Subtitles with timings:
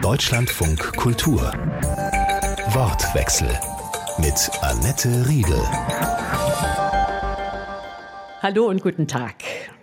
[0.00, 1.52] Deutschlandfunk Kultur.
[2.70, 3.48] Wortwechsel
[4.18, 5.60] mit Annette Riedel.
[8.40, 9.34] Hallo und guten Tag.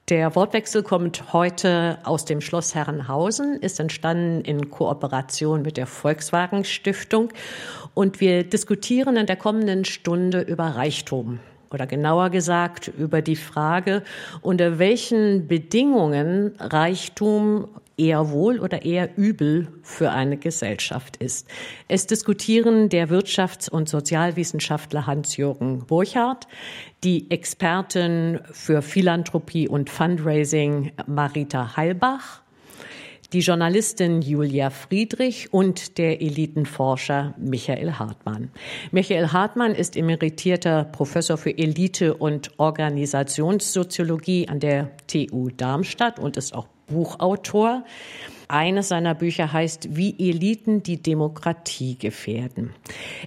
[0.10, 6.64] Der Wortwechsel kommt heute aus dem Schloss Herrenhausen, ist entstanden in Kooperation mit der Volkswagen
[6.64, 7.30] Stiftung
[7.94, 11.40] und wir diskutieren in der kommenden Stunde über Reichtum
[11.72, 14.04] oder genauer gesagt über die Frage,
[14.42, 17.68] unter welchen Bedingungen Reichtum
[18.00, 21.48] eher wohl oder eher übel für eine Gesellschaft ist.
[21.88, 26.48] Es diskutieren der Wirtschafts- und Sozialwissenschaftler Hans-Jürgen Burchardt,
[27.04, 32.42] die Expertin für Philanthropie und Fundraising Marita Heilbach,
[33.34, 38.50] die Journalistin Julia Friedrich und der Elitenforscher Michael Hartmann.
[38.92, 46.56] Michael Hartmann ist emeritierter Professor für Elite- und Organisationssoziologie an der TU Darmstadt und ist
[46.56, 47.84] auch Buchautor.
[48.52, 52.72] Eines seiner Bücher heißt Wie Eliten die Demokratie gefährden.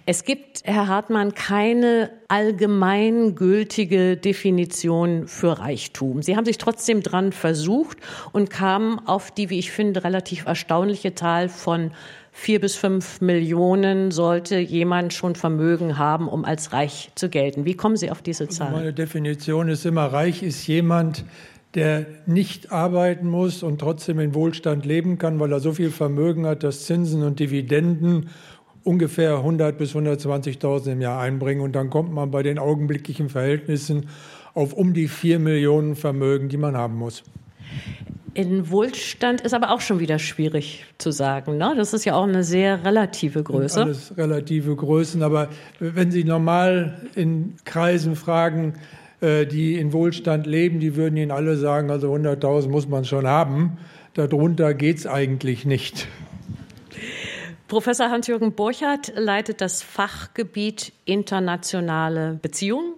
[0.04, 6.22] Es gibt, Herr Hartmann, keine allgemeingültige Definition für Reichtum.
[6.22, 7.98] Sie haben sich trotzdem dran versucht
[8.32, 11.92] und kamen auf die, wie ich finde, relativ erstaunliche Zahl von
[12.32, 17.64] vier bis fünf Millionen sollte jemand schon Vermögen haben, um als reich zu gelten.
[17.64, 18.72] Wie kommen Sie auf diese also Zahl?
[18.72, 21.24] Meine Definition ist immer, reich ist jemand,
[21.74, 26.46] der nicht arbeiten muss und trotzdem in Wohlstand leben kann, weil er so viel Vermögen
[26.46, 28.28] hat, dass Zinsen und Dividenden
[28.84, 31.62] ungefähr 100 bis 120.000 im Jahr einbringen.
[31.62, 34.08] Und dann kommt man bei den augenblicklichen Verhältnissen
[34.54, 37.22] auf um die 4 Millionen Vermögen, die man haben muss.
[38.34, 41.58] In Wohlstand ist aber auch schon wieder schwierig zu sagen.
[41.58, 41.74] Ne?
[41.76, 43.82] Das ist ja auch eine sehr relative Größe.
[43.82, 45.22] Alles relative Größen.
[45.22, 45.48] Aber
[45.80, 48.74] wenn Sie normal in Kreisen fragen,
[49.22, 53.78] die in Wohlstand leben, die würden Ihnen alle sagen, also 100.000 muss man schon haben.
[54.14, 56.08] Darunter geht es eigentlich nicht.
[57.68, 62.94] Professor Hans-Jürgen Borchardt leitet das Fachgebiet internationale Beziehungen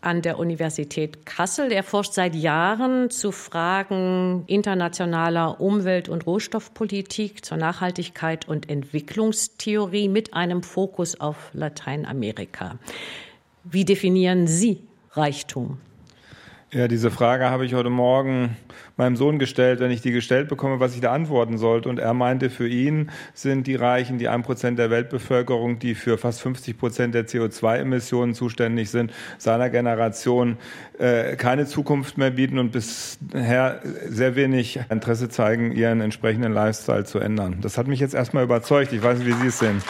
[0.00, 1.72] an der Universität Kassel.
[1.72, 10.34] Er forscht seit Jahren zu Fragen internationaler Umwelt- und Rohstoffpolitik, zur Nachhaltigkeit und Entwicklungstheorie mit
[10.34, 12.78] einem Fokus auf Lateinamerika.
[13.64, 14.82] Wie definieren Sie
[15.12, 15.78] Reichtum?
[16.72, 18.56] Ja, diese Frage habe ich heute Morgen
[18.96, 21.88] meinem Sohn gestellt, wenn ich die gestellt bekomme, was ich da antworten sollte.
[21.88, 26.16] Und er meinte, für ihn sind die Reichen die ein Prozent der Weltbevölkerung, die für
[26.16, 30.58] fast 50 Prozent der CO2-Emissionen zuständig sind, seiner Generation
[31.00, 37.18] äh, keine Zukunft mehr bieten und bisher sehr wenig Interesse zeigen, ihren entsprechenden Lifestyle zu
[37.18, 37.56] ändern.
[37.62, 38.92] Das hat mich jetzt erstmal überzeugt.
[38.92, 39.82] Ich weiß nicht, wie Sie es sehen.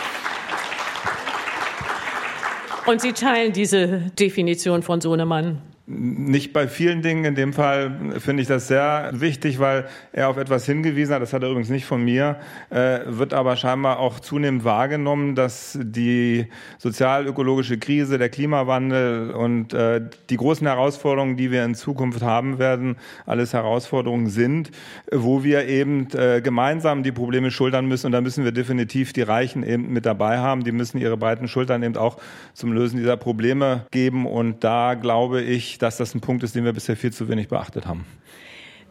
[2.87, 5.61] Und Sie teilen diese Definition von Sohnemann?
[5.93, 7.25] Nicht bei vielen Dingen.
[7.25, 11.21] In dem Fall finde ich das sehr wichtig, weil er auf etwas hingewiesen hat.
[11.21, 12.39] Das hat er übrigens nicht von mir.
[12.71, 16.47] Äh, wird aber scheinbar auch zunehmend wahrgenommen, dass die
[16.79, 22.97] sozial-ökologische Krise, der Klimawandel und äh, die großen Herausforderungen, die wir in Zukunft haben werden,
[23.27, 24.71] alles Herausforderungen sind,
[25.11, 28.07] wo wir eben äh, gemeinsam die Probleme schultern müssen.
[28.07, 30.63] Und da müssen wir definitiv die Reichen eben mit dabei haben.
[30.63, 32.19] Die müssen ihre breiten Schultern eben auch
[32.55, 34.27] zum Lösen dieser Probleme geben.
[34.27, 37.49] Und da glaube ich, dass das ein Punkt ist, den wir bisher viel zu wenig
[37.49, 38.05] beachtet haben.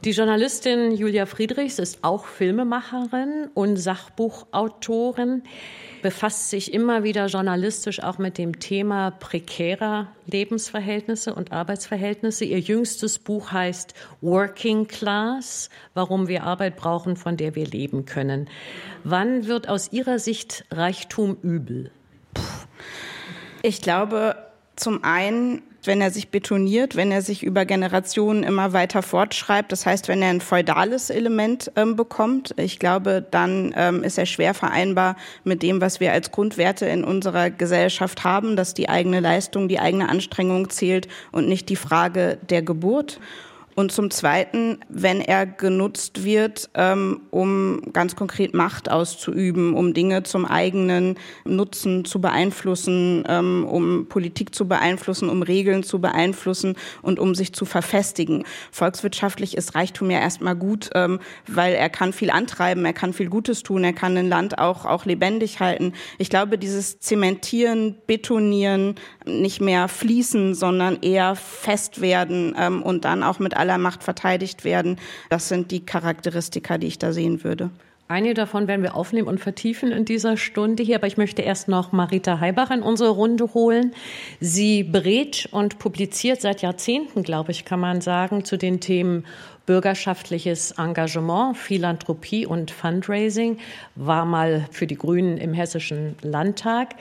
[0.05, 5.43] Die Journalistin Julia Friedrichs ist auch Filmemacherin und Sachbuchautorin,
[6.01, 12.45] befasst sich immer wieder journalistisch auch mit dem Thema prekärer Lebensverhältnisse und Arbeitsverhältnisse.
[12.45, 18.49] Ihr jüngstes Buch heißt Working Class, warum wir Arbeit brauchen, von der wir leben können.
[19.03, 21.91] Wann wird aus Ihrer Sicht Reichtum übel?
[23.63, 24.37] Ich glaube,
[24.77, 29.71] zum einen wenn er sich betoniert, wenn er sich über Generationen immer weiter fortschreibt.
[29.71, 34.25] Das heißt, wenn er ein feudales Element ähm, bekommt, ich glaube, dann ähm, ist er
[34.25, 39.19] schwer vereinbar mit dem, was wir als Grundwerte in unserer Gesellschaft haben, dass die eigene
[39.19, 43.19] Leistung, die eigene Anstrengung zählt und nicht die Frage der Geburt.
[43.79, 50.23] Und zum Zweiten, wenn er genutzt wird, ähm, um ganz konkret Macht auszuüben, um Dinge
[50.23, 51.15] zum eigenen
[51.45, 57.53] Nutzen zu beeinflussen, ähm, um Politik zu beeinflussen, um Regeln zu beeinflussen und um sich
[57.53, 58.43] zu verfestigen.
[58.69, 63.29] Volkswirtschaftlich ist Reichtum ja erstmal gut, ähm, weil er kann viel antreiben, er kann viel
[63.29, 65.93] Gutes tun, er kann ein Land auch, auch lebendig halten.
[66.17, 68.95] Ich glaube, dieses Zementieren, Betonieren,
[69.25, 72.53] nicht mehr fließen, sondern eher fest werden
[72.83, 74.97] und dann auch mit aller Macht verteidigt werden.
[75.29, 77.69] Das sind die Charakteristika, die ich da sehen würde.
[78.11, 81.67] Einige davon werden wir aufnehmen und vertiefen in dieser Stunde hier, aber ich möchte erst
[81.67, 83.93] noch Marita Heibach in unsere Runde holen.
[84.39, 89.25] Sie berät und publiziert seit Jahrzehnten, glaube ich, kann man sagen, zu den Themen
[89.69, 93.59] bürgerschaftliches Engagement, Philanthropie und Fundraising,
[93.93, 96.95] war mal für die Grünen im Hessischen Landtag.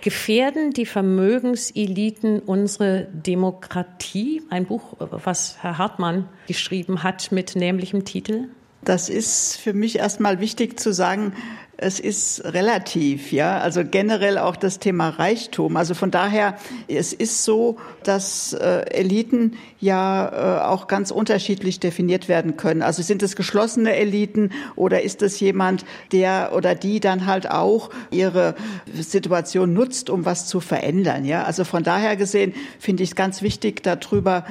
[0.00, 4.40] Gefährden die Vermögenseliten unsere Demokratie?
[4.48, 8.44] Ein Buch, was Herr Hartmann geschrieben hat mit nämlichem Titel?
[8.82, 11.34] Das ist für mich erstmal wichtig zu sagen,
[11.78, 15.76] es ist relativ, ja, also generell auch das Thema Reichtum.
[15.76, 16.56] Also von daher,
[16.88, 22.80] es ist so, dass äh, Eliten ja äh, auch ganz unterschiedlich definiert werden können.
[22.80, 27.90] Also sind es geschlossene Eliten oder ist es jemand, der oder die dann halt auch
[28.10, 28.54] ihre
[28.94, 31.44] Situation nutzt, um was zu verändern, ja?
[31.44, 34.46] Also von daher gesehen finde ich es ganz wichtig, darüber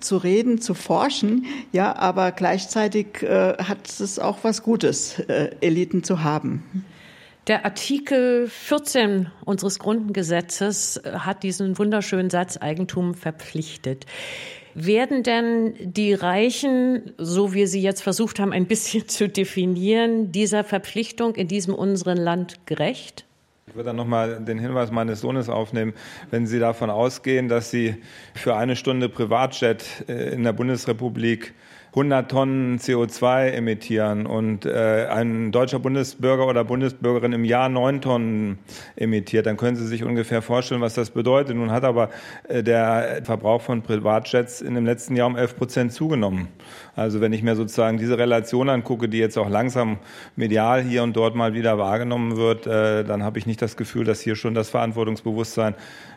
[0.00, 6.02] zu reden, zu forschen, ja, aber gleichzeitig äh, hat es auch was Gutes, äh, Eliten
[6.02, 6.84] zu haben.
[7.46, 14.06] Der Artikel 14 unseres Grundgesetzes äh, hat diesen wunderschönen Satz Eigentum verpflichtet.
[14.74, 20.64] Werden denn die Reichen, so wie Sie jetzt versucht haben, ein bisschen zu definieren, dieser
[20.64, 23.25] Verpflichtung in diesem unseren Land gerecht?
[23.68, 25.92] Ich würde dann nochmal den Hinweis meines Sohnes aufnehmen,
[26.30, 27.96] wenn Sie davon ausgehen, dass Sie
[28.32, 31.52] für eine Stunde Privatjet äh, in der Bundesrepublik
[31.96, 38.58] 100 Tonnen CO2 emittieren und äh, ein deutscher Bundesbürger oder Bundesbürgerin im Jahr 9 Tonnen
[38.96, 41.56] emittiert, dann können Sie sich ungefähr vorstellen, was das bedeutet.
[41.56, 42.10] Nun hat aber
[42.48, 46.48] äh, der Verbrauch von Privatjets in dem letzten Jahr um 11 Prozent zugenommen.
[46.96, 49.96] Also wenn ich mir sozusagen diese Relation angucke, die jetzt auch langsam
[50.36, 54.04] medial hier und dort mal wieder wahrgenommen wird, äh, dann habe ich nicht das Gefühl,
[54.04, 55.74] dass hier schon das Verantwortungsbewusstsein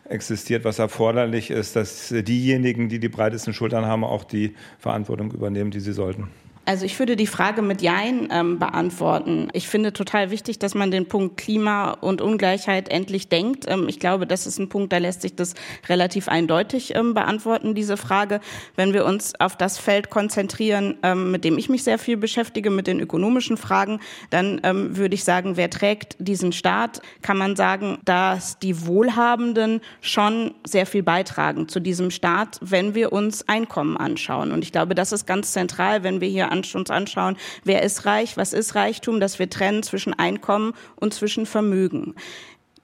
[0.09, 5.71] existiert, was erforderlich ist, dass diejenigen, die die breitesten Schultern haben, auch die Verantwortung übernehmen,
[5.71, 6.29] die sie sollten.
[6.69, 9.47] Also ich würde die Frage mit Jein ähm, beantworten.
[9.53, 13.65] Ich finde total wichtig, dass man den Punkt Klima und Ungleichheit endlich denkt.
[13.67, 15.55] Ähm, ich glaube, das ist ein Punkt, da lässt sich das
[15.87, 18.39] relativ eindeutig ähm, beantworten, diese Frage.
[18.75, 22.69] Wenn wir uns auf das Feld konzentrieren, ähm, mit dem ich mich sehr viel beschäftige,
[22.69, 23.99] mit den ökonomischen Fragen,
[24.29, 29.81] dann ähm, würde ich sagen, wer trägt diesen Staat, kann man sagen, dass die Wohlhabenden
[30.01, 34.51] schon sehr viel beitragen zu diesem Staat, wenn wir uns Einkommen anschauen.
[34.51, 38.05] Und ich glaube, das ist ganz zentral, wenn wir hier an uns anschauen, wer ist
[38.05, 42.15] reich, was ist Reichtum, dass wir trennen zwischen Einkommen und zwischen Vermögen.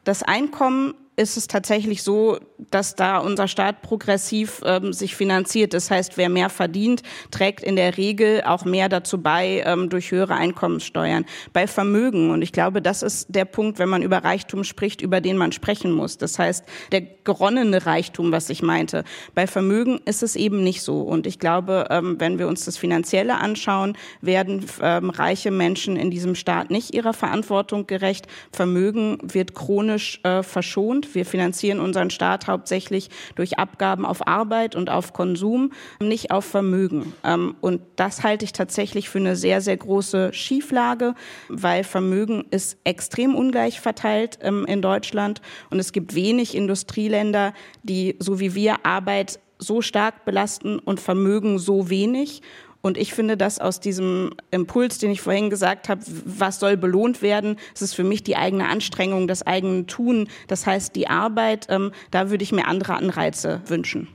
[0.03, 2.37] Das Einkommen ist es tatsächlich so,
[2.71, 5.73] dass da unser Staat progressiv ähm, sich finanziert.
[5.73, 10.11] Das heißt, wer mehr verdient, trägt in der Regel auch mehr dazu bei ähm, durch
[10.11, 11.25] höhere Einkommenssteuern.
[11.53, 15.21] Bei Vermögen, und ich glaube, das ist der Punkt, wenn man über Reichtum spricht, über
[15.21, 16.17] den man sprechen muss.
[16.17, 19.03] Das heißt, der geronnene Reichtum, was ich meinte.
[19.33, 21.01] Bei Vermögen ist es eben nicht so.
[21.01, 26.11] Und ich glaube, ähm, wenn wir uns das Finanzielle anschauen, werden ähm, reiche Menschen in
[26.11, 28.27] diesem Staat nicht ihrer Verantwortung gerecht.
[28.51, 31.04] Vermögen wird chronisch äh, verschont.
[31.13, 37.13] Wir finanzieren unseren Staat hauptsächlich durch Abgaben auf Arbeit und auf Konsum, nicht auf Vermögen.
[37.23, 41.13] Ähm, und das halte ich tatsächlich für eine sehr, sehr große Schieflage,
[41.49, 45.41] weil Vermögen ist extrem ungleich verteilt ähm, in Deutschland.
[45.69, 47.53] Und es gibt wenig Industrieländer,
[47.83, 52.41] die so wie wir Arbeit so stark belasten und Vermögen so wenig.
[52.85, 57.23] Und ich finde, dass aus diesem Impuls, den ich vorhin gesagt habe, was soll belohnt
[57.23, 60.29] werden, es ist für mich die eigene Anstrengung, das eigene Tun.
[60.47, 64.07] Das heißt, die Arbeit, ähm, da würde ich mir andere Anreize wünschen.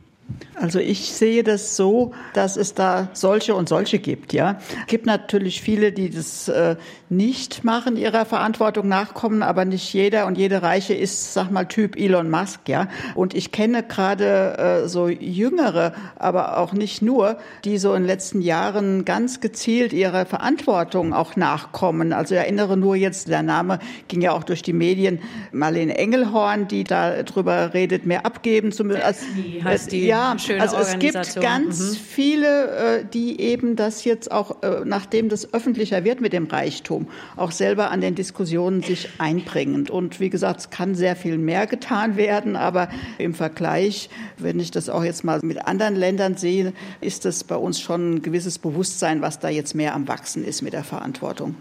[0.61, 4.33] Also ich sehe das so, dass es da solche und solche gibt.
[4.35, 6.77] Ja, es gibt natürlich viele, die das äh,
[7.09, 11.97] nicht machen, ihrer Verantwortung nachkommen, aber nicht jeder und jede Reiche ist, sag mal, Typ
[11.97, 12.69] Elon Musk.
[12.69, 18.03] Ja, und ich kenne gerade äh, so Jüngere, aber auch nicht nur, die so in
[18.03, 22.13] den letzten Jahren ganz gezielt ihrer Verantwortung auch nachkommen.
[22.13, 23.79] Also ich erinnere nur jetzt, der Name
[24.09, 25.21] ging ja auch durch die Medien,
[25.53, 29.01] Marlene Engelhorn, die da drüber redet, mehr abgeben zu müssen.
[29.01, 29.23] Als,
[29.65, 31.95] heißt die, ja, Schöne also es gibt ganz mhm.
[31.97, 37.09] viele, äh, die eben das jetzt auch, äh, nachdem das öffentlicher wird mit dem Reichtum,
[37.37, 39.89] auch selber an den Diskussionen sich einbringen.
[39.89, 44.71] Und wie gesagt, es kann sehr viel mehr getan werden, aber im Vergleich, wenn ich
[44.71, 48.59] das auch jetzt mal mit anderen Ländern sehe, ist es bei uns schon ein gewisses
[48.59, 51.55] Bewusstsein, was da jetzt mehr am Wachsen ist mit der Verantwortung.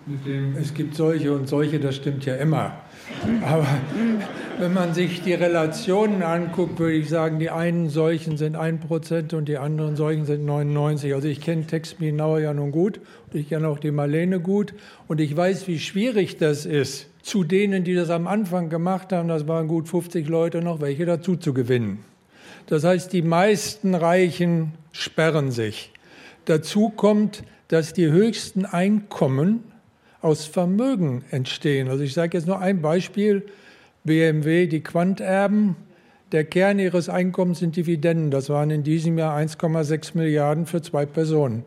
[0.60, 2.82] Es gibt solche und solche, das stimmt ja immer.
[3.42, 3.68] Aber
[4.60, 9.48] wenn man sich die Relationen anguckt, würde ich sagen, die einen solchen sind 1% und
[9.48, 11.13] die anderen solchen sind 99.
[11.13, 14.74] Also ich kenne Tex Minauer ja nun gut und ich kenne auch die Marlene gut
[15.08, 19.28] und ich weiß, wie schwierig das ist, zu denen, die das am Anfang gemacht haben,
[19.28, 22.00] das waren gut 50 Leute, noch welche dazu zu gewinnen.
[22.68, 25.92] Das heißt, die meisten Reichen sperren sich.
[26.46, 29.63] Dazu kommt, dass die höchsten Einkommen
[30.22, 31.88] aus Vermögen entstehen.
[31.90, 33.46] Also ich sage jetzt nur ein Beispiel,
[34.04, 35.76] BMW, die Quanterben,
[36.32, 38.30] Der Kern ihres Einkommens sind Dividenden.
[38.30, 41.64] Das waren in diesem Jahr 1,6 Milliarden für zwei Personen.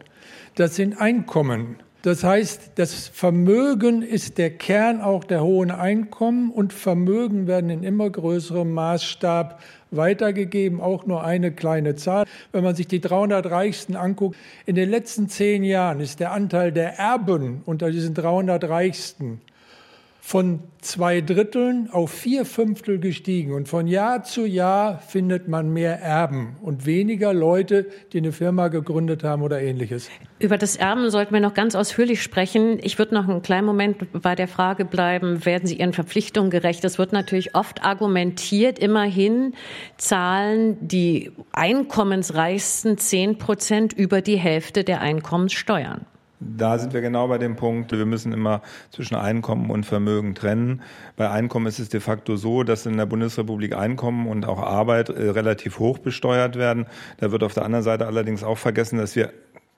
[0.54, 1.76] Das sind Einkommen.
[2.02, 7.82] Das heißt, das Vermögen ist der Kern auch der hohen Einkommen und Vermögen werden in
[7.82, 9.60] immer größerem Maßstab
[9.96, 12.26] weitergegeben, auch nur eine kleine Zahl.
[12.50, 16.72] Wenn man sich die 300 Reichsten anguckt, in den letzten zehn Jahren ist der Anteil
[16.72, 19.40] der Erben unter diesen 300 Reichsten
[20.24, 23.52] von zwei Dritteln auf vier Fünftel gestiegen.
[23.52, 28.68] Und von Jahr zu Jahr findet man mehr Erben und weniger Leute, die eine Firma
[28.68, 30.08] gegründet haben oder ähnliches.
[30.38, 32.78] Über das Erben sollten wir noch ganz ausführlich sprechen.
[32.82, 36.84] Ich würde noch einen kleinen Moment bei der Frage bleiben, werden Sie Ihren Verpflichtungen gerecht?
[36.84, 39.54] Es wird natürlich oft argumentiert, immerhin
[39.96, 46.06] zahlen die einkommensreichsten zehn Prozent über die Hälfte der Einkommenssteuern.
[46.44, 50.82] Da sind wir genau bei dem Punkt, wir müssen immer zwischen Einkommen und Vermögen trennen.
[51.16, 55.08] Bei Einkommen ist es de facto so, dass in der Bundesrepublik Einkommen und auch Arbeit
[55.08, 56.86] äh, relativ hoch besteuert werden.
[57.18, 59.32] Da wird auf der anderen Seite allerdings auch vergessen, dass wir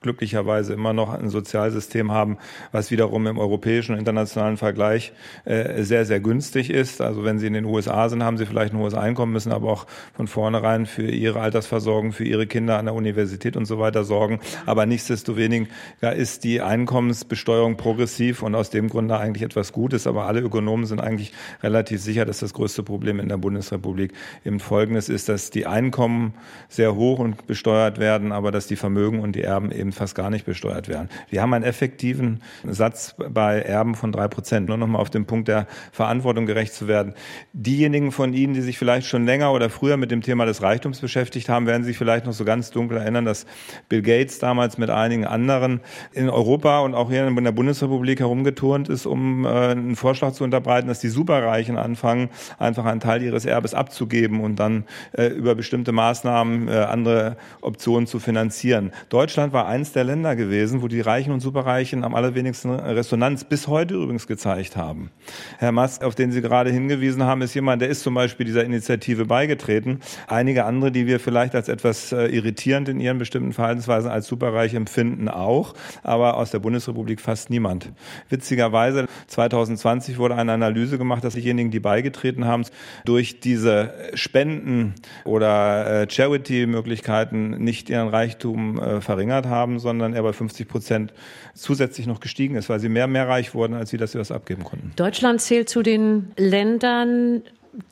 [0.05, 2.37] glücklicherweise immer noch ein Sozialsystem haben,
[2.73, 5.13] was wiederum im europäischen und internationalen Vergleich
[5.47, 7.01] äh, sehr, sehr günstig ist.
[7.01, 9.71] Also wenn Sie in den USA sind, haben Sie vielleicht ein hohes Einkommen, müssen aber
[9.71, 14.05] auch von vornherein für Ihre Altersversorgung, für Ihre Kinder an der Universität und so weiter
[14.05, 14.41] sorgen.
[14.67, 15.67] Aber nichtsdestoweniger
[16.15, 20.07] ist die Einkommensbesteuerung progressiv und aus dem Grunde eigentlich etwas Gutes.
[20.07, 21.33] Aber alle Ökonomen sind eigentlich
[21.63, 24.13] relativ sicher, dass das größte Problem in der Bundesrepublik
[24.45, 26.35] eben folgendes ist, dass die Einkommen
[26.69, 30.31] sehr hoch und besteuert werden, aber dass die Vermögen und die Erben eben fast gar
[30.31, 31.09] nicht besteuert werden.
[31.31, 34.69] Wir haben einen effektiven Satz bei Erben von drei Prozent.
[34.69, 37.15] Nur noch mal auf den Punkt der Verantwortung gerecht zu werden.
[37.53, 41.01] Diejenigen von Ihnen, die sich vielleicht schon länger oder früher mit dem Thema des Reichtums
[41.01, 43.47] beschäftigt haben, werden sich vielleicht noch so ganz dunkel erinnern, dass
[43.89, 45.81] Bill Gates damals mit einigen anderen
[46.13, 50.45] in Europa und auch hier in der Bundesrepublik herumgeturnt ist, um äh, einen Vorschlag zu
[50.45, 55.55] unterbreiten, dass die Superreichen anfangen, einfach einen Teil ihres Erbes abzugeben und dann äh, über
[55.55, 58.93] bestimmte Maßnahmen äh, andere Optionen zu finanzieren.
[59.09, 63.69] Deutschland war eins der Länder gewesen, wo die Reichen und Superreichen am allerwenigsten Resonanz bis
[63.69, 65.11] heute übrigens gezeigt haben.
[65.59, 68.65] Herr Musk, auf den Sie gerade hingewiesen haben, ist jemand, der ist zum Beispiel dieser
[68.65, 70.01] Initiative beigetreten.
[70.27, 74.73] Einige andere, die wir vielleicht als etwas äh, irritierend in ihren bestimmten Verhaltensweisen als superreich
[74.73, 77.93] empfinden, auch, aber aus der Bundesrepublik fast niemand.
[78.31, 82.65] Witzigerweise, 2020 wurde eine Analyse gemacht, dass diejenigen, die beigetreten haben,
[83.05, 84.95] durch diese Spenden
[85.27, 91.13] oder äh, Charity-Möglichkeiten nicht ihren Reichtum äh, verringert haben haben, sondern er bei 50 Prozent
[91.55, 94.65] zusätzlich noch gestiegen ist, weil sie mehr, mehr reich wurden, als sie das was abgeben
[94.65, 94.93] konnten.
[94.97, 97.43] Deutschland zählt zu den Ländern,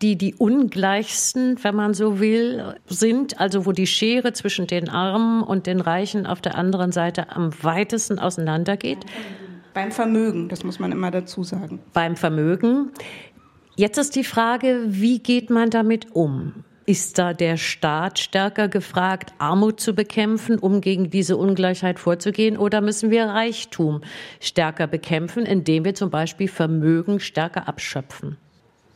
[0.01, 5.43] die die ungleichsten, wenn man so will, sind, also wo die Schere zwischen den Armen
[5.43, 8.99] und den Reichen auf der anderen Seite am weitesten auseinandergeht.
[9.75, 11.81] Beim Vermögen, das muss man immer dazu sagen.
[11.93, 12.91] Beim Vermögen.
[13.75, 16.65] Jetzt ist die Frage, wie geht man damit um?
[16.85, 22.57] Ist da der Staat stärker gefragt, Armut zu bekämpfen, um gegen diese Ungleichheit vorzugehen?
[22.57, 24.01] Oder müssen wir Reichtum
[24.41, 28.37] stärker bekämpfen, indem wir zum Beispiel Vermögen stärker abschöpfen?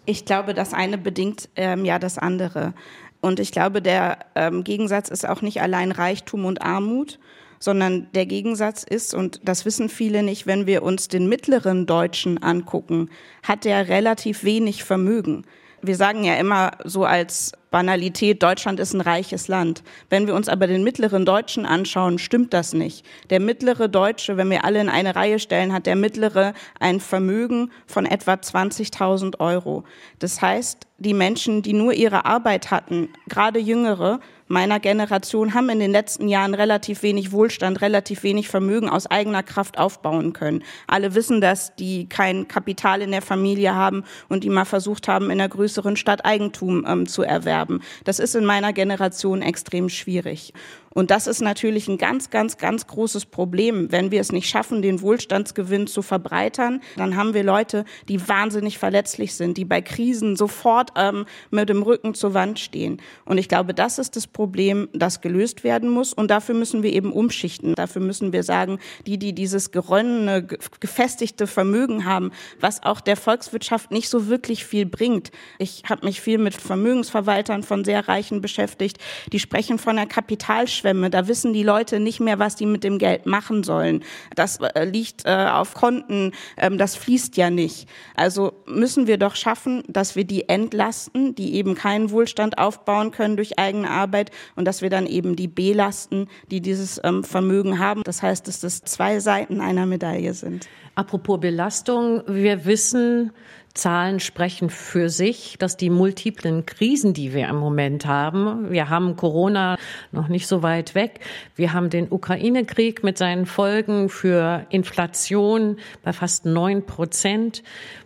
[0.05, 2.75] Ich glaube, das eine bedingt ähm, ja das andere.
[3.21, 7.19] Und ich glaube, der ähm, Gegensatz ist auch nicht allein Reichtum und Armut,
[7.59, 12.43] sondern der Gegensatz ist, und das wissen viele nicht, wenn wir uns den mittleren Deutschen
[12.43, 13.11] angucken,
[13.43, 15.45] hat er relativ wenig Vermögen.
[15.83, 19.83] Wir sagen ja immer so als Banalität, Deutschland ist ein reiches Land.
[20.09, 23.05] Wenn wir uns aber den mittleren Deutschen anschauen, stimmt das nicht.
[23.29, 27.71] Der mittlere Deutsche, wenn wir alle in eine Reihe stellen, hat der mittlere ein Vermögen
[27.87, 29.85] von etwa 20.000 Euro.
[30.21, 35.81] Das heißt, die Menschen, die nur ihre Arbeit hatten, gerade Jüngere, meiner Generation haben in
[35.81, 40.63] den letzten Jahren relativ wenig Wohlstand, relativ wenig Vermögen aus eigener Kraft aufbauen können.
[40.87, 45.27] Alle wissen das, die kein Kapital in der Familie haben und die mal versucht haben,
[45.27, 47.66] in einer größeren Stadt Eigentum ähm, zu erwerben.
[48.05, 50.53] Das ist in meiner Generation extrem schwierig.
[50.97, 53.93] Und das ist natürlich ein ganz, ganz, ganz großes Problem.
[53.93, 58.79] Wenn wir es nicht schaffen, den Wohlstandsgewinn zu verbreitern, dann haben wir Leute, die wahnsinnig
[58.79, 63.03] verletzlich sind, die bei Krisen sofort ähm, mit dem Rücken zur Wand stehen.
[63.27, 66.15] Und ich glaube, das ist das Problem, das gelöst werden muss.
[66.15, 67.75] Und dafür müssen wir eben umschichten.
[67.75, 70.47] Dafür müssen wir sagen, die, die dieses geronnene,
[70.81, 75.31] gefestigte Vermögen haben, was auch der Volkswirtschaft nicht so wirklich viel bringt.
[75.59, 78.97] Ich habe mich viel mit Vermögensverwaltern von sehr Reichen beschäftigt.
[79.31, 81.11] Die sprechen von einer Kapitalschwäche Geldschwemme.
[81.11, 84.05] Da wissen die Leute nicht mehr, was die mit dem Geld machen sollen.
[84.35, 87.89] Das äh, liegt äh, auf Konten, ähm, das fließt ja nicht.
[88.15, 93.37] Also müssen wir doch schaffen, dass wir die entlasten, die eben keinen Wohlstand aufbauen können
[93.37, 98.03] durch eigene Arbeit und dass wir dann eben die belasten, die dieses ähm, Vermögen haben.
[98.05, 100.69] Das heißt, dass das zwei Seiten einer Medaille sind.
[100.95, 103.33] Apropos Belastung, wir wissen,
[103.77, 109.17] Zahlen sprechen für sich, dass die multiplen Krisen, die wir im Moment haben, wir haben
[109.17, 109.77] Corona
[110.13, 111.21] noch nicht so weit weg,
[111.55, 117.63] wir haben den Ukraine-Krieg mit seinen Folgen für Inflation bei fast neun Prozent,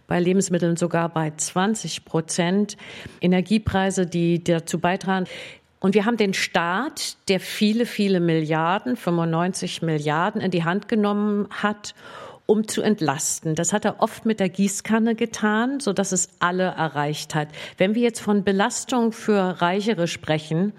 [0.06, 2.76] bei Lebensmitteln sogar bei 20 Prozent,
[3.20, 5.26] Energiepreise, die dazu beitragen.
[5.80, 11.48] Und wir haben den Staat, der viele, viele Milliarden, 95 Milliarden in die Hand genommen
[11.50, 11.94] hat,
[12.50, 13.54] um zu entlasten.
[13.54, 17.46] Das hat er oft mit der Gießkanne getan, so dass es alle erreicht hat.
[17.78, 20.72] Wenn wir jetzt von Belastung für Reichere sprechen,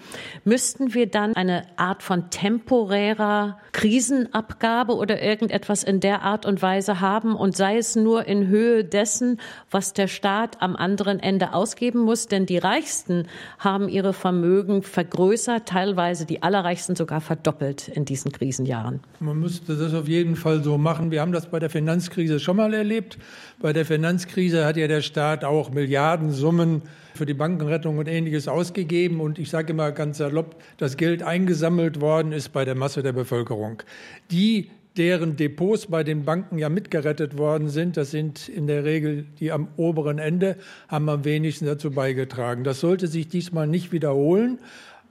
[0.43, 6.99] müssten wir dann eine Art von temporärer Krisenabgabe oder irgendetwas in der Art und Weise
[6.99, 11.99] haben und sei es nur in Höhe dessen, was der Staat am anderen Ende ausgeben
[11.99, 13.27] muss, denn die Reichsten
[13.59, 18.99] haben ihre Vermögen vergrößert, teilweise die Allerreichsten sogar verdoppelt in diesen Krisenjahren.
[19.21, 21.11] Man müsste das auf jeden Fall so machen.
[21.11, 23.17] Wir haben das bei der Finanzkrise schon mal erlebt.
[23.61, 26.81] Bei der Finanzkrise hat ja der Staat auch Milliardensummen
[27.15, 29.19] für die Bankenrettung und ähnliches ausgegeben.
[29.19, 33.13] Und ich sage immer ganz salopp, das Geld eingesammelt worden ist bei der Masse der
[33.13, 33.83] Bevölkerung.
[34.31, 39.25] Die, deren Depots bei den Banken ja mitgerettet worden sind, das sind in der Regel
[39.39, 42.63] die am oberen Ende, haben am wenigsten dazu beigetragen.
[42.63, 44.59] Das sollte sich diesmal nicht wiederholen.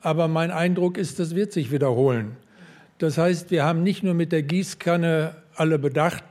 [0.02, 2.36] Aber mein Eindruck ist, das wird sich wiederholen.
[2.98, 6.24] Das heißt, wir haben nicht nur mit der Gießkanne alle bedacht.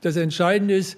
[0.00, 0.96] Das Entscheidende ist,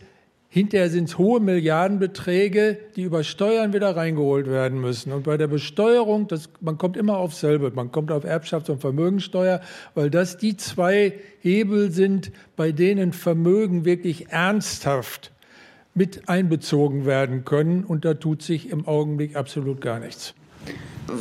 [0.49, 5.13] hinterher sind es hohe Milliardenbeträge, die über Steuern wieder reingeholt werden müssen.
[5.13, 8.81] Und bei der Besteuerung, das, man kommt immer auf selbe, man kommt auf Erbschafts- und
[8.81, 9.61] Vermögensteuer,
[9.97, 15.33] weil das die zwei Hebel sind, bei denen Vermögen wirklich ernsthaft
[15.95, 17.83] mit einbezogen werden können.
[17.83, 20.35] Und da tut sich im Augenblick absolut gar nichts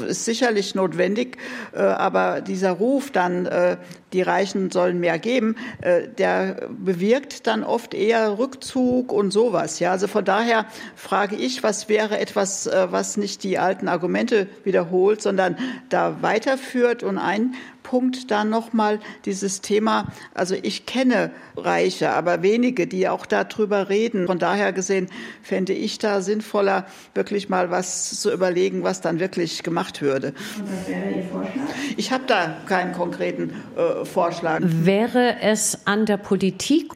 [0.08, 1.38] ist sicherlich notwendig,
[1.74, 3.78] äh, aber dieser Ruf dann, äh,
[4.14, 9.80] die Reichen sollen mehr geben, äh, der bewirkt dann oft eher Rückzug und sowas.
[9.80, 10.66] Ja, also von daher
[10.96, 15.58] frage ich, was wäre etwas, was nicht die alten Argumente wiederholt, sondern
[15.90, 22.88] da weiterführt und ein Punkt dann nochmal dieses Thema, also ich kenne Reiche, aber wenige,
[22.88, 24.26] die auch darüber reden.
[24.26, 25.10] Von daher gesehen
[25.44, 30.34] fände ich da sinnvoller, wirklich mal was zu überlegen, was dann wirklich gemacht würde.
[30.58, 31.76] Und was wäre Ihr Vorschlag?
[31.98, 34.60] Ich habe da keinen konkreten äh, Vorschlag.
[34.62, 36.94] Wäre es an der Politik,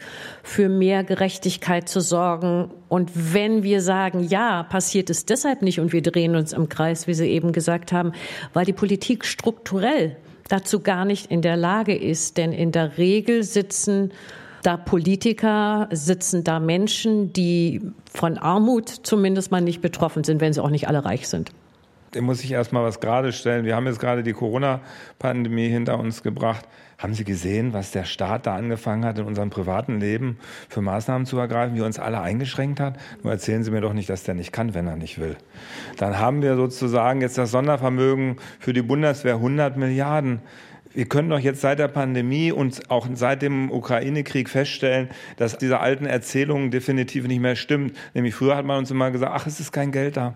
[0.47, 2.71] für mehr Gerechtigkeit zu sorgen.
[2.87, 7.05] Und wenn wir sagen, ja, passiert es deshalb nicht und wir drehen uns im Kreis,
[7.05, 8.13] wie Sie eben gesagt haben,
[8.53, 10.15] weil die Politik strukturell
[10.47, 12.37] dazu gar nicht in der Lage ist.
[12.37, 14.13] Denn in der Regel sitzen
[14.63, 17.81] da Politiker, sitzen da Menschen, die
[18.13, 21.51] von Armut zumindest mal nicht betroffen sind, wenn sie auch nicht alle reich sind.
[22.11, 23.65] Da muss ich erst mal was gerade stellen.
[23.65, 26.65] Wir haben jetzt gerade die Corona-Pandemie hinter uns gebracht.
[26.97, 31.27] Haben Sie gesehen, was der Staat da angefangen hat, in unserem privaten Leben für Maßnahmen
[31.27, 32.97] zu ergreifen, wie er uns alle eingeschränkt hat?
[33.21, 35.37] Nur erzählen Sie mir doch nicht, dass der nicht kann, wenn er nicht will.
[35.97, 40.41] Dann haben wir sozusagen jetzt das Sondervermögen für die Bundeswehr 100 Milliarden.
[40.91, 45.79] Wir können doch jetzt seit der Pandemie und auch seit dem Ukraine-Krieg feststellen, dass diese
[45.79, 47.91] alten Erzählungen definitiv nicht mehr stimmen.
[48.15, 50.33] Nämlich früher hat man uns immer gesagt, ach, es ist kein Geld da.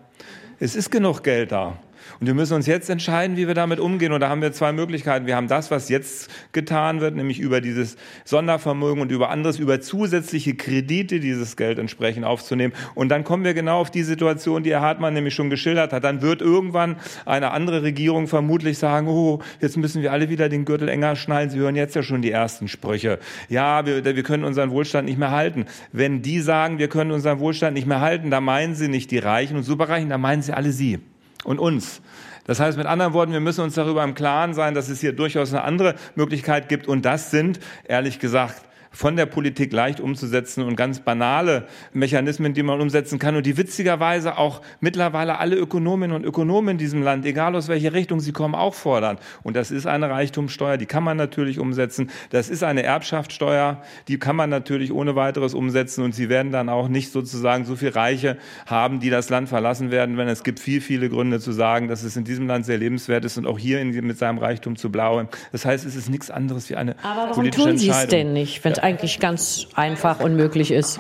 [0.60, 1.80] Es ist genug Geld da.
[2.22, 4.12] Und wir müssen uns jetzt entscheiden, wie wir damit umgehen.
[4.12, 5.26] Und da haben wir zwei Möglichkeiten.
[5.26, 9.82] Wir haben das, was jetzt getan wird, nämlich über dieses Sondervermögen und über anderes, über
[9.82, 12.74] zusätzliche Kredite dieses Geld entsprechend aufzunehmen.
[12.94, 16.04] Und dann kommen wir genau auf die Situation, die Herr Hartmann nämlich schon geschildert hat.
[16.04, 20.64] Dann wird irgendwann eine andere Regierung vermutlich sagen, oh, jetzt müssen wir alle wieder den
[20.64, 21.50] Gürtel enger schnallen.
[21.50, 23.18] Sie hören jetzt ja schon die ersten Sprüche.
[23.50, 25.66] Ja, wir, wir können unseren Wohlstand nicht mehr halten.
[25.92, 29.18] Wenn die sagen, wir können unseren Wohlstand nicht mehr halten, da meinen sie nicht die
[29.18, 31.00] Reichen und Superreichen, da meinen sie alle sie
[31.44, 32.02] und uns.
[32.46, 35.14] Das heißt mit anderen Worten, wir müssen uns darüber im Klaren sein, dass es hier
[35.14, 36.88] durchaus eine andere Möglichkeit gibt.
[36.88, 42.62] Und das sind, ehrlich gesagt, von der Politik leicht umzusetzen und ganz banale Mechanismen, die
[42.62, 47.26] man umsetzen kann und die witzigerweise auch mittlerweile alle Ökonominnen und Ökonomen in diesem Land,
[47.26, 49.18] egal aus welcher Richtung sie kommen, auch fordern.
[49.44, 52.12] Und das ist eine Reichtumssteuer, die kann man natürlich umsetzen.
[52.32, 56.68] Das ist eine Erbschaftssteuer, die kann man natürlich ohne weiteres umsetzen und sie werden dann
[56.68, 60.60] auch nicht sozusagen so viel Reiche haben, die das Land verlassen werden, wenn es gibt
[60.60, 63.58] viel, viele Gründe zu sagen, dass es in diesem Land sehr lebenswert ist und auch
[63.58, 65.30] hier in, mit seinem Reichtum zu blauen.
[65.54, 68.34] Das heißt, es ist nichts anderes wie eine Aber warum politische tun Sie es denn
[68.34, 71.00] nicht, wenn eigentlich ganz einfach und möglich ist.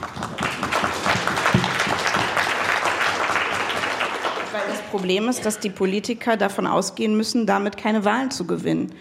[4.91, 8.93] Problem ist, dass die Politiker davon ausgehen müssen, damit keine Wahlen zu gewinnen.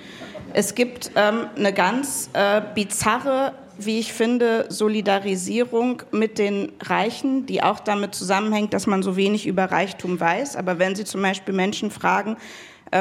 [0.52, 7.62] Es gibt ähm, eine ganz äh, bizarre wie ich finde, Solidarisierung mit den Reichen, die
[7.62, 10.56] auch damit zusammenhängt, dass man so wenig über Reichtum weiß.
[10.56, 12.36] Aber wenn Sie zum Beispiel Menschen fragen,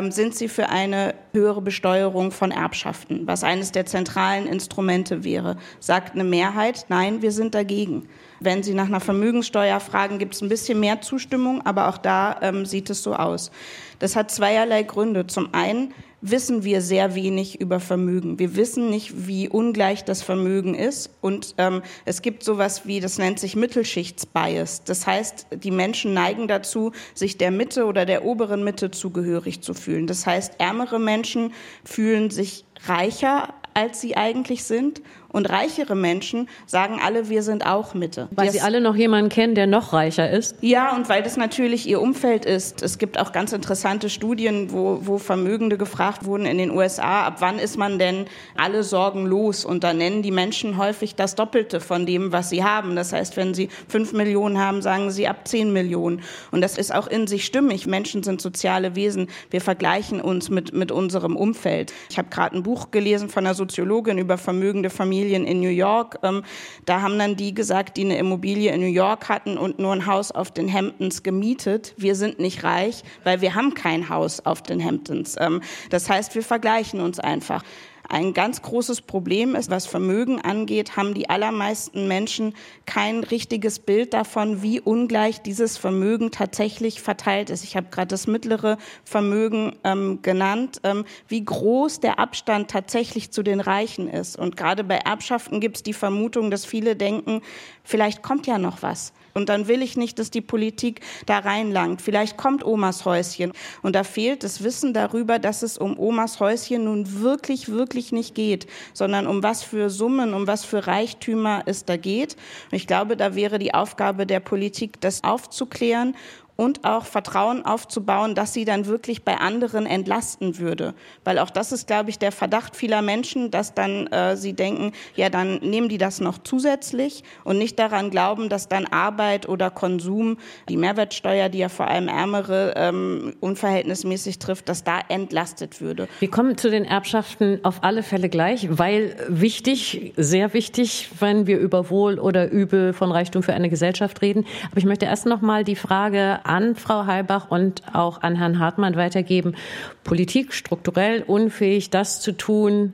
[0.10, 5.58] sind Sie für eine höhere Besteuerung von Erbschaften, was eines der zentralen Instrumente wäre.
[5.80, 8.08] Sagt eine Mehrheit, nein, wir sind dagegen.
[8.40, 12.38] Wenn Sie nach einer Vermögenssteuer fragen, gibt es ein bisschen mehr Zustimmung, aber auch da
[12.42, 13.52] ähm, sieht es so aus.
[13.98, 15.28] Das hat zweierlei Gründe.
[15.28, 18.40] Zum einen wissen wir sehr wenig über Vermögen.
[18.40, 21.10] Wir wissen nicht, wie ungleich das Vermögen ist.
[21.22, 24.84] Und ähm, es gibt sowas wie, das nennt sich Mittelschichtsbias.
[24.84, 29.74] Das heißt, die Menschen neigen dazu, sich der Mitte oder der oberen Mitte zugehörig zu
[29.74, 30.08] fühlen.
[30.08, 31.54] Das heißt, ärmere Menschen
[31.84, 37.94] fühlen sich reicher als sie eigentlich sind und reichere Menschen sagen alle, wir sind auch
[37.94, 38.28] Mitte.
[38.32, 40.56] Weil das, sie alle noch jemanden kennen, der noch reicher ist?
[40.62, 42.82] Ja, und weil das natürlich ihr Umfeld ist.
[42.82, 47.38] Es gibt auch ganz interessante Studien, wo, wo Vermögende gefragt wurden in den USA, ab
[47.40, 48.26] wann ist man denn
[48.58, 49.66] alle Sorgen los?
[49.66, 52.96] Und da nennen die Menschen häufig das Doppelte von dem, was sie haben.
[52.96, 56.22] Das heißt, wenn sie fünf Millionen haben, sagen sie ab zehn Millionen.
[56.52, 57.86] Und das ist auch in sich stimmig.
[57.86, 59.28] Menschen sind soziale Wesen.
[59.52, 61.94] Wir vergleichen uns mit, mit unserem Umfeld.
[62.10, 65.70] Ich habe gerade ein Buch gelesen von einer Soziologin über vermögende Familien Familien in New
[65.70, 66.20] York.
[66.24, 66.44] Ähm,
[66.86, 70.06] da haben dann die gesagt, die eine Immobilie in New York hatten und nur ein
[70.06, 71.94] Haus auf den Hamptons gemietet.
[71.98, 75.36] Wir sind nicht reich, weil wir haben kein Haus auf den Hamptons.
[75.38, 77.64] Ähm, das heißt, wir vergleichen uns einfach.
[78.12, 82.56] Ein ganz großes Problem ist, was Vermögen angeht, haben die allermeisten Menschen
[82.88, 87.64] kein richtiges Bild davon, wie ungleich dieses Vermögen tatsächlich verteilt ist.
[87.64, 93.44] Ich habe gerade das mittlere Vermögen ähm, genannt, ähm, wie groß der Abstand tatsächlich zu
[93.44, 94.40] den Reichen ist.
[94.40, 97.42] Und gerade bei Erbschaften gibt es die Vermutung, dass viele denken,
[97.84, 99.14] vielleicht kommt ja noch was.
[99.40, 102.02] Und dann will ich nicht, dass die Politik da reinlangt.
[102.02, 103.54] Vielleicht kommt Omas Häuschen.
[103.82, 108.36] Und da fehlt das Wissen darüber, dass es um Omas Häuschen nun wirklich, wirklich nicht
[108.36, 112.36] geht, sondern um was für Summen, um was für Reichtümer es da geht.
[112.70, 116.18] Und ich glaube, da wäre die Aufgabe der Politik, das aufzuklären
[116.60, 120.94] und auch Vertrauen aufzubauen, dass sie dann wirklich bei anderen entlasten würde.
[121.24, 124.92] Weil auch das ist, glaube ich, der Verdacht vieler Menschen, dass dann äh, sie denken,
[125.16, 129.70] ja, dann nehmen die das noch zusätzlich und nicht daran glauben, dass dann Arbeit oder
[129.70, 130.36] Konsum,
[130.68, 136.10] die Mehrwertsteuer, die ja vor allem Ärmere ähm, unverhältnismäßig trifft, dass da entlastet würde.
[136.20, 141.58] Wir kommen zu den Erbschaften auf alle Fälle gleich, weil wichtig, sehr wichtig, wenn wir
[141.58, 144.46] über Wohl oder Übel von Reichtum für eine Gesellschaft reden.
[144.72, 148.60] Aber ich möchte erst noch mal die Frage an Frau Heilbach und auch an Herrn
[148.60, 149.56] Hartmann weitergeben.
[150.04, 152.94] Politik strukturell unfähig, das zu tun,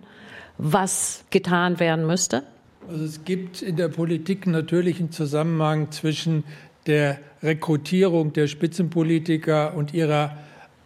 [0.57, 2.43] was getan werden müsste?
[2.87, 6.43] Also es gibt in der Politik natürlich einen Zusammenhang zwischen
[6.85, 10.37] der Rekrutierung der Spitzenpolitiker und ihrer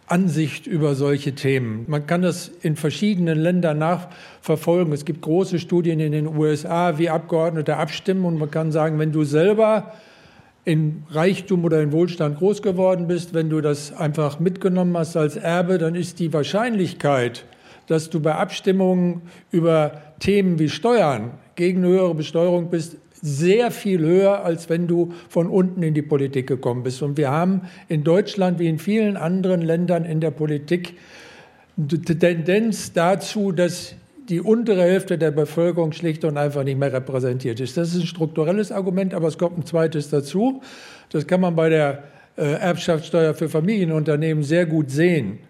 [0.06, 1.84] Ansicht über solche Themen.
[1.88, 4.92] Man kann das in verschiedenen Ländern nachverfolgen.
[4.92, 9.12] Es gibt große Studien in den USA, wie Abgeordnete abstimmen und man kann sagen, wenn
[9.12, 9.92] du selber
[10.64, 15.36] in Reichtum oder in Wohlstand groß geworden bist, wenn du das einfach mitgenommen hast als
[15.36, 17.44] Erbe, dann ist die Wahrscheinlichkeit,
[17.86, 24.44] dass du bei Abstimmungen über Themen wie Steuern gegen höhere Besteuerung bist, sehr viel höher,
[24.44, 27.02] als wenn du von unten in die Politik gekommen bist.
[27.02, 30.94] Und wir haben in Deutschland wie in vielen anderen Ländern in der Politik
[31.76, 33.94] die Tendenz dazu, dass
[34.30, 37.76] die untere Hälfte der Bevölkerung schlicht und einfach nicht mehr repräsentiert ist.
[37.76, 40.62] Das ist ein strukturelles Argument, aber es kommt ein zweites dazu.
[41.10, 42.04] Das kann man bei der
[42.36, 45.40] äh, Erbschaftssteuer für Familienunternehmen sehr gut sehen.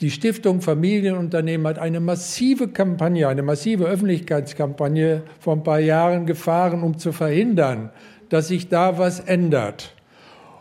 [0.00, 6.82] Die Stiftung Familienunternehmen hat eine massive Kampagne, eine massive Öffentlichkeitskampagne vor ein paar Jahren gefahren,
[6.82, 7.90] um zu verhindern,
[8.28, 9.94] dass sich da was ändert.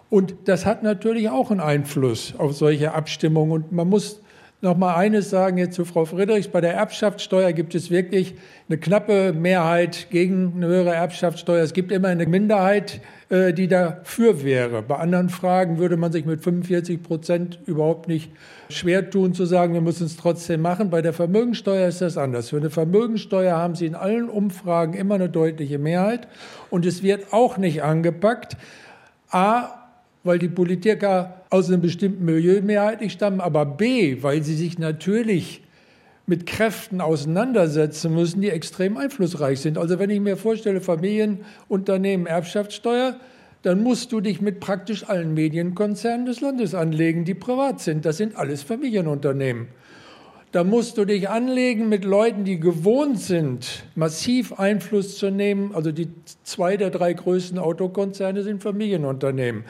[0.10, 3.52] Und das hat natürlich auch einen Einfluss auf solche Abstimmungen.
[3.52, 4.22] Und man muss
[4.62, 6.48] noch mal eines sagen jetzt zu Frau Friedrichs.
[6.48, 8.36] Bei der Erbschaftssteuer gibt es wirklich
[8.68, 11.64] eine knappe Mehrheit gegen eine höhere Erbschaftssteuer.
[11.64, 14.82] Es gibt immer eine Minderheit, äh, die dafür wäre.
[14.82, 18.32] Bei anderen Fragen würde man sich mit 45 Prozent überhaupt nicht
[18.70, 20.90] schwer tun zu sagen, wir müssen es trotzdem machen.
[20.90, 22.50] Bei der Vermögensteuer ist das anders.
[22.50, 26.28] Für eine Vermögensteuer haben Sie in allen Umfragen immer eine deutliche Mehrheit
[26.70, 28.58] und es wird auch nicht angepackt.
[29.30, 29.70] A,
[30.24, 35.62] weil die Politiker aus einem bestimmten Milieu mehrheitlich stammen, aber B, weil sie sich natürlich
[36.28, 39.78] mit Kräften auseinandersetzen müssen, die extrem einflussreich sind.
[39.78, 43.16] Also wenn ich mir vorstelle, Familienunternehmen, Erbschaftssteuer,
[43.62, 48.06] dann musst du dich mit praktisch allen Medienkonzernen des Landes anlegen, die privat sind.
[48.06, 49.68] Das sind alles Familienunternehmen.
[50.52, 55.74] Da musst du dich anlegen mit Leuten, die gewohnt sind, massiv Einfluss zu nehmen.
[55.74, 56.10] Also die
[56.44, 59.64] zwei der drei größten Autokonzerne sind Familienunternehmen.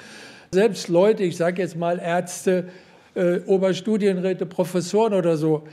[0.56, 2.70] Selbst Leute, ich sage jetzt mal Ärzte,
[3.14, 5.64] äh, Oberstudienräte, Professoren oder so,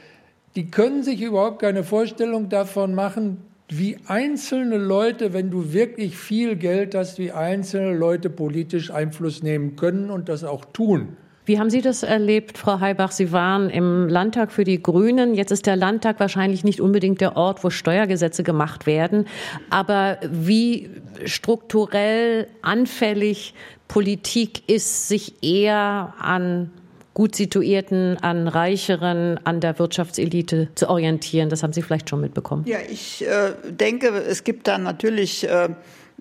[0.57, 3.37] die können sich überhaupt keine Vorstellung davon machen,
[3.69, 9.77] wie einzelne Leute, wenn du wirklich viel Geld hast, wie einzelne Leute politisch Einfluss nehmen
[9.77, 11.17] können und das auch tun.
[11.45, 13.11] Wie haben Sie das erlebt, Frau Heibach?
[13.11, 15.35] Sie waren im Landtag für die Grünen.
[15.35, 19.27] Jetzt ist der Landtag wahrscheinlich nicht unbedingt der Ort, wo Steuergesetze gemacht werden.
[19.69, 20.91] Aber wie
[21.25, 23.55] strukturell anfällig
[23.89, 26.71] Politik ist, sich eher an
[27.13, 31.51] gut situierten, an reicheren, an der Wirtschaftselite zu orientieren.
[31.51, 32.65] Das haben Sie vielleicht schon mitbekommen.
[32.67, 35.71] Ja, ich äh, denke, es gibt da natürlich äh,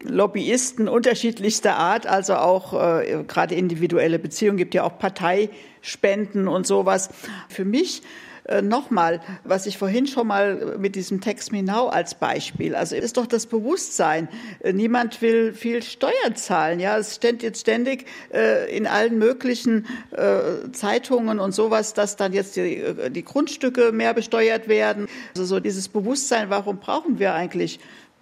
[0.04, 7.10] Lobbyisten unterschiedlichster Art, also auch äh, gerade individuelle Beziehungen, gibt ja auch Parteispenden und sowas.
[7.50, 8.02] Für mich
[8.46, 13.18] äh, Nochmal, was ich vorhin schon mal mit diesem Text Now als Beispiel, also ist
[13.18, 14.30] doch das Bewusstsein,
[14.62, 16.80] äh, niemand will viel Steuern zahlen.
[16.80, 22.34] Ja, es steht jetzt ständig äh, in allen möglichen äh, Zeitungen und sowas, dass dann
[22.34, 25.08] jetzt die, äh, die Grundstücke mehr besteuert werden.
[25.36, 27.80] Also so dieses Bewusstsein, warum brauchen wir eigentlich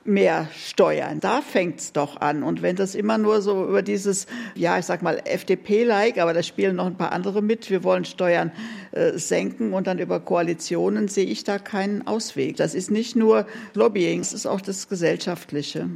[0.10, 1.19] mehr steuern.
[1.19, 2.43] Da fängt's doch an.
[2.43, 6.43] Und wenn das immer nur so über dieses, ja, ich sag mal FDP-like, aber da
[6.43, 8.52] spielen noch ein paar andere mit, wir wollen Steuern
[8.91, 12.58] äh, senken und dann über Koalitionen sehe ich da keinen Ausweg.
[12.58, 15.89] Das ist nicht nur Lobbying, es ist auch das Gesellschaftliche.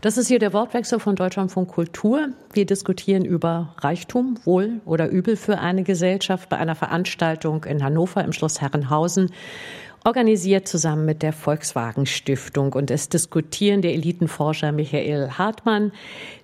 [0.00, 2.28] Das ist hier der Wortwechsel von Deutschlandfunk Kultur.
[2.52, 8.24] Wir diskutieren über Reichtum, Wohl oder Übel für eine Gesellschaft bei einer Veranstaltung in Hannover
[8.24, 9.30] im Schloss Herrenhausen
[10.04, 12.72] organisiert zusammen mit der Volkswagen Stiftung.
[12.72, 15.92] Und es diskutieren der Elitenforscher Michael Hartmann,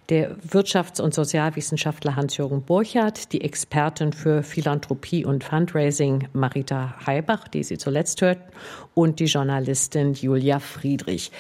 [0.08, 7.62] der Wirtschafts- und Sozialwissenschaftler Hans-Jürgen Burchardt, die Expertin für Philanthropie und Fundraising Marita Heibach, die
[7.62, 8.38] Sie zuletzt hört,
[8.94, 11.30] und die Journalistin Julia Friedrich.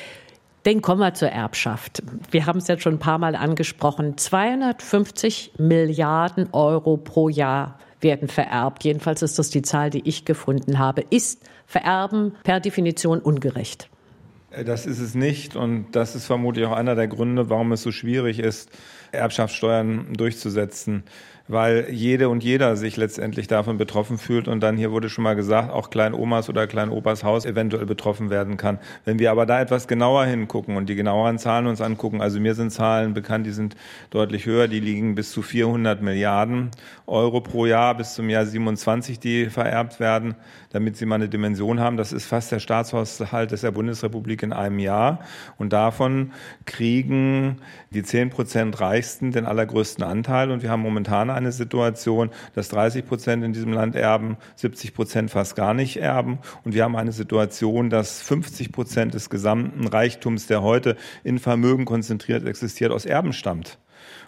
[0.64, 2.02] Dann kommen wir zur Erbschaft.
[2.30, 4.18] Wir haben es jetzt schon ein paar Mal angesprochen.
[4.18, 8.84] 250 Milliarden Euro pro Jahr werden vererbt.
[8.84, 11.04] Jedenfalls ist das die Zahl, die ich gefunden habe.
[11.08, 13.90] Ist Vererben per Definition ungerecht?
[14.64, 17.92] Das ist es nicht und das ist vermutlich auch einer der Gründe, warum es so
[17.92, 18.70] schwierig ist,
[19.12, 21.04] Erbschaftssteuern durchzusetzen
[21.48, 25.34] weil jede und jeder sich letztendlich davon betroffen fühlt und dann hier wurde schon mal
[25.34, 28.78] gesagt, auch Kleinomas oder Kleinopas Haus eventuell betroffen werden kann.
[29.04, 32.54] Wenn wir aber da etwas genauer hingucken und die genaueren Zahlen uns angucken, also mir
[32.54, 33.76] sind Zahlen bekannt, die sind
[34.10, 36.70] deutlich höher, die liegen bis zu 400 Milliarden
[37.06, 40.34] Euro pro Jahr bis zum Jahr 27, die vererbt werden,
[40.70, 41.96] damit Sie mal eine Dimension haben.
[41.96, 45.20] Das ist fast der Staatshaushalt der Bundesrepublik in einem Jahr
[45.56, 46.32] und davon
[46.66, 47.56] kriegen
[47.90, 53.06] die 10 Prozent Reichsten den allergrößten Anteil und wir haben momentan eine Situation, dass 30
[53.06, 56.38] Prozent in diesem Land erben, 70 Prozent fast gar nicht erben.
[56.64, 61.84] Und wir haben eine Situation, dass 50 Prozent des gesamten Reichtums, der heute in Vermögen
[61.84, 63.78] konzentriert existiert, aus Erben stammt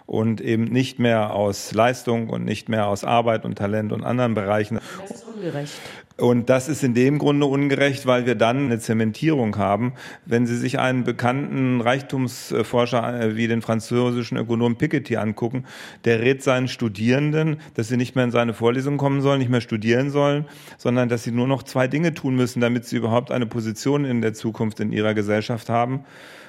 [0.05, 4.33] und eben nicht mehr aus Leistung und nicht mehr aus Arbeit und Talent und anderen
[4.33, 4.79] Bereichen.
[4.99, 5.73] Das ist ungerecht.
[6.17, 9.93] Und das ist in dem Grunde ungerecht, weil wir dann eine Zementierung haben.
[10.25, 15.65] Wenn Sie sich einen bekannten Reichtumsforscher äh, wie den französischen Ökonom Piketty angucken,
[16.05, 19.61] der rät seinen Studierenden, dass sie nicht mehr in seine Vorlesung kommen sollen, nicht mehr
[19.61, 20.45] studieren sollen,
[20.77, 24.21] sondern dass sie nur noch zwei Dinge tun müssen, damit sie überhaupt eine Position in
[24.21, 26.05] der Zukunft in ihrer Gesellschaft haben.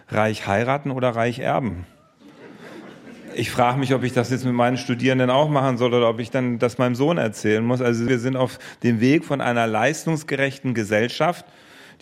[0.08, 1.86] Reich heiraten oder reich erben
[3.34, 6.20] ich frage mich, ob ich das jetzt mit meinen Studierenden auch machen soll oder ob
[6.20, 7.80] ich dann das meinem Sohn erzählen muss.
[7.80, 11.44] Also wir sind auf dem Weg von einer leistungsgerechten Gesellschaft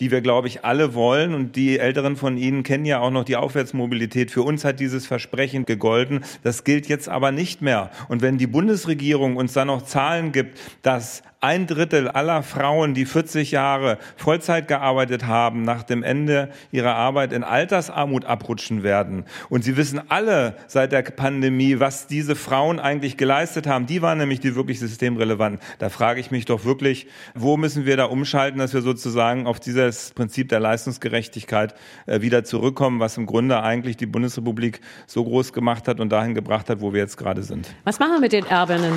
[0.01, 1.35] die wir, glaube ich, alle wollen.
[1.35, 4.31] Und die Älteren von Ihnen kennen ja auch noch die Aufwärtsmobilität.
[4.31, 6.21] Für uns hat dieses Versprechen gegolten.
[6.41, 7.91] Das gilt jetzt aber nicht mehr.
[8.09, 13.05] Und wenn die Bundesregierung uns dann noch Zahlen gibt, dass ein Drittel aller Frauen, die
[13.05, 19.25] 40 Jahre Vollzeit gearbeitet haben, nach dem Ende ihrer Arbeit in Altersarmut abrutschen werden.
[19.49, 23.87] Und Sie wissen alle seit der Pandemie, was diese Frauen eigentlich geleistet haben.
[23.87, 25.59] Die waren nämlich die wirklich systemrelevanten.
[25.79, 29.59] Da frage ich mich doch wirklich, wo müssen wir da umschalten, dass wir sozusagen auf
[29.59, 31.73] dieses Prinzip der Leistungsgerechtigkeit
[32.05, 36.35] äh, wieder zurückkommen, was im Grunde eigentlich die Bundesrepublik so groß gemacht hat und dahin
[36.35, 37.67] gebracht hat, wo wir jetzt gerade sind.
[37.83, 38.93] Was machen wir mit den Erbinnen?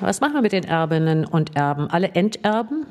[0.00, 1.88] Was machen wir mit den Erbinnen und Erben?
[1.90, 2.86] Alle enterben?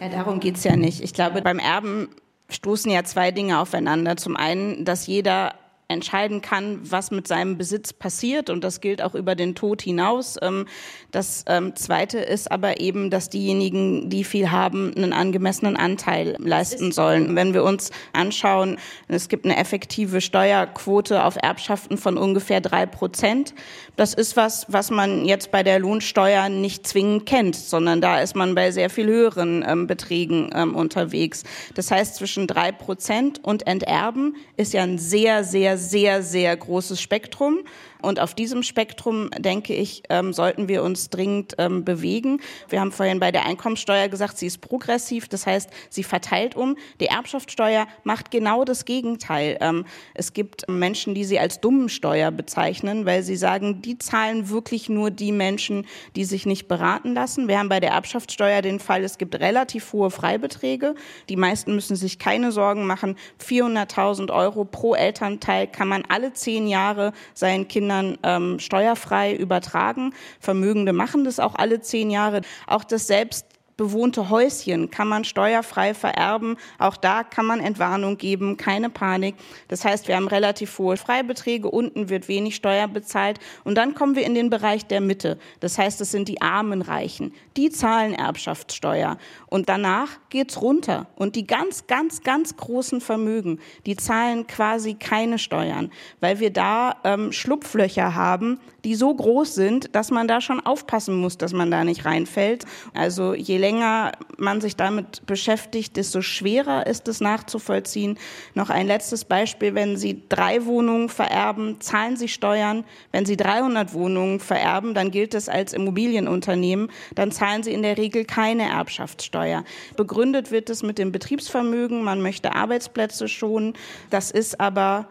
[0.00, 1.02] Ja, darum geht es ja nicht.
[1.02, 2.08] Ich glaube, beim Erben
[2.50, 4.16] stoßen ja zwei Dinge aufeinander.
[4.16, 5.54] Zum einen, dass jeder
[5.88, 8.48] entscheiden kann, was mit seinem Besitz passiert.
[8.48, 10.36] Und das gilt auch über den Tod hinaus.
[10.40, 10.66] Ähm,
[11.10, 16.90] das ähm, Zweite ist aber eben, dass diejenigen, die viel haben, einen angemessenen Anteil leisten
[16.90, 17.36] sollen.
[17.36, 23.54] Wenn wir uns anschauen, es gibt eine effektive Steuerquote auf Erbschaften von ungefähr drei Prozent.
[23.96, 28.34] Das ist was, was man jetzt bei der Lohnsteuer nicht zwingend kennt, sondern da ist
[28.34, 31.44] man bei sehr viel höheren ähm, Beträgen unterwegs.
[31.74, 37.00] Das heißt, zwischen drei Prozent und Enterben ist ja ein sehr, sehr, sehr, sehr großes
[37.00, 37.64] Spektrum.
[38.04, 42.40] Und auf diesem Spektrum, denke ich, ähm, sollten wir uns dringend ähm, bewegen.
[42.68, 46.76] Wir haben vorhin bei der Einkommensteuer gesagt, sie ist progressiv, das heißt, sie verteilt um.
[47.00, 49.56] Die Erbschaftssteuer macht genau das Gegenteil.
[49.60, 54.88] Ähm, es gibt Menschen, die sie als Dummensteuer bezeichnen, weil sie sagen, die zahlen wirklich
[54.88, 57.48] nur die Menschen, die sich nicht beraten lassen.
[57.48, 60.94] Wir haben bei der Erbschaftssteuer den Fall, es gibt relativ hohe Freibeträge.
[61.30, 63.16] Die meisten müssen sich keine Sorgen machen.
[63.42, 70.14] 400.000 Euro pro Elternteil kann man alle zehn Jahre seinen Kindern ähm, steuerfrei übertragen.
[70.40, 72.42] Vermögende machen das auch alle zehn Jahre.
[72.66, 76.56] Auch das selbst bewohnte Häuschen kann man steuerfrei vererben.
[76.78, 79.34] Auch da kann man Entwarnung geben, keine Panik.
[79.68, 84.16] Das heißt, wir haben relativ hohe Freibeträge, unten wird wenig Steuer bezahlt und dann kommen
[84.16, 85.38] wir in den Bereich der Mitte.
[85.60, 87.32] Das heißt, es sind die armen Reichen.
[87.56, 93.96] Die zahlen Erbschaftssteuer und danach geht's runter und die ganz ganz ganz großen Vermögen, die
[93.96, 100.10] zahlen quasi keine Steuern, weil wir da ähm, Schlupflöcher haben, die so groß sind, dass
[100.10, 102.64] man da schon aufpassen muss, dass man da nicht reinfällt.
[102.92, 108.18] Also je länger man sich damit beschäftigt, desto schwerer ist es nachzuvollziehen.
[108.52, 109.74] Noch ein letztes Beispiel.
[109.74, 112.84] Wenn Sie drei Wohnungen vererben, zahlen Sie Steuern.
[113.10, 116.90] Wenn Sie 300 Wohnungen vererben, dann gilt es als Immobilienunternehmen.
[117.14, 119.64] Dann zahlen Sie in der Regel keine Erbschaftssteuer.
[119.96, 122.04] Begründet wird es mit dem Betriebsvermögen.
[122.04, 123.72] Man möchte Arbeitsplätze schonen.
[124.10, 125.08] Das ist aber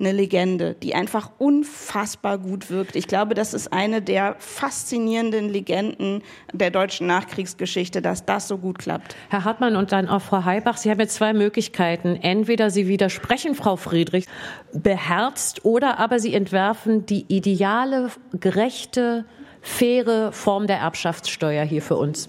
[0.00, 2.96] eine Legende, die einfach unfassbar gut wirkt.
[2.96, 8.78] Ich glaube, das ist eine der faszinierenden Legenden der deutschen Nachkriegsgeschichte, dass das so gut
[8.78, 9.14] klappt.
[9.28, 12.16] Herr Hartmann und dann auch Frau Heibach, Sie haben jetzt zwei Möglichkeiten.
[12.16, 14.26] Entweder Sie widersprechen Frau Friedrich
[14.72, 19.24] beherzt oder aber Sie entwerfen die ideale, gerechte,
[19.62, 22.28] faire Form der Erbschaftssteuer hier für uns.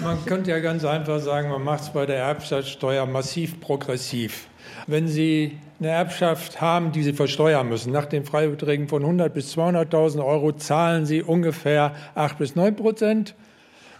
[0.00, 4.48] Man könnte ja ganz einfach sagen, man macht es bei der Erbschaftssteuer massiv progressiv.
[4.86, 9.56] Wenn Sie eine Erbschaft haben, die Sie versteuern müssen, nach den Freibeträgen von 100 bis
[9.56, 13.34] 200.000 Euro zahlen Sie ungefähr 8 bis 9 Prozent.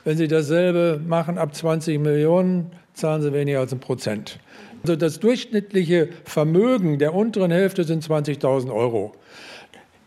[0.05, 4.39] Wenn Sie dasselbe machen ab 20 Millionen, zahlen Sie weniger als ein Prozent.
[4.83, 9.13] Also das durchschnittliche Vermögen der unteren Hälfte sind 20.000 Euro.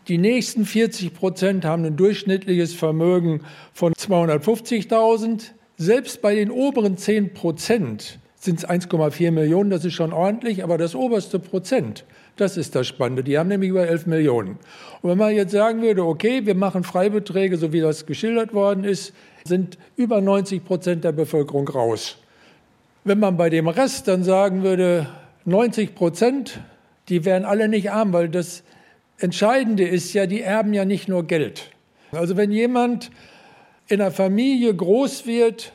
[0.06, 3.40] Die nächsten 40 Prozent haben ein durchschnittliches Vermögen
[3.72, 5.50] von 250.000.
[5.76, 10.78] Selbst bei den oberen 10 Prozent sind es 1,4 Millionen, das ist schon ordentlich, aber
[10.78, 12.04] das oberste Prozent,
[12.36, 13.24] das ist das Spannende.
[13.24, 14.58] Die haben nämlich über 11 Millionen.
[15.02, 18.84] Und wenn man jetzt sagen würde, okay, wir machen Freibeträge, so wie das geschildert worden
[18.84, 19.12] ist,
[19.44, 22.16] sind über 90 Prozent der Bevölkerung raus.
[23.04, 25.08] Wenn man bei dem Rest dann sagen würde,
[25.44, 26.60] 90 Prozent,
[27.08, 28.62] die wären alle nicht arm, weil das
[29.18, 31.70] Entscheidende ist ja, die erben ja nicht nur Geld.
[32.12, 33.10] Also wenn jemand
[33.88, 35.72] in einer Familie groß wird,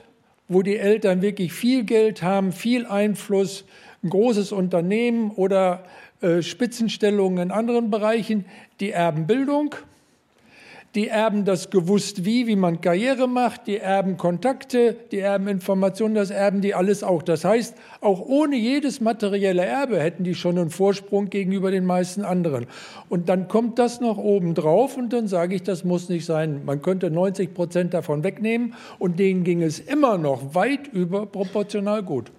[0.47, 3.65] wo die Eltern wirklich viel Geld haben, viel Einfluss,
[4.03, 5.85] ein großes Unternehmen oder
[6.21, 8.45] äh, Spitzenstellungen in anderen Bereichen,
[8.79, 9.75] die erben Bildung,
[10.95, 16.13] die erben das gewusst wie, wie man Karriere macht, die erben Kontakte, die erben Informationen,
[16.13, 17.23] das erben die alles auch.
[17.23, 22.23] Das heißt, auch ohne jedes materielle Erbe hätten die schon einen Vorsprung gegenüber den meisten
[22.23, 22.67] anderen.
[23.09, 26.61] Und dann kommt das noch oben drauf und dann sage ich, das muss nicht sein.
[26.65, 32.31] Man könnte 90 Prozent davon wegnehmen und denen ging es immer noch weit überproportional gut.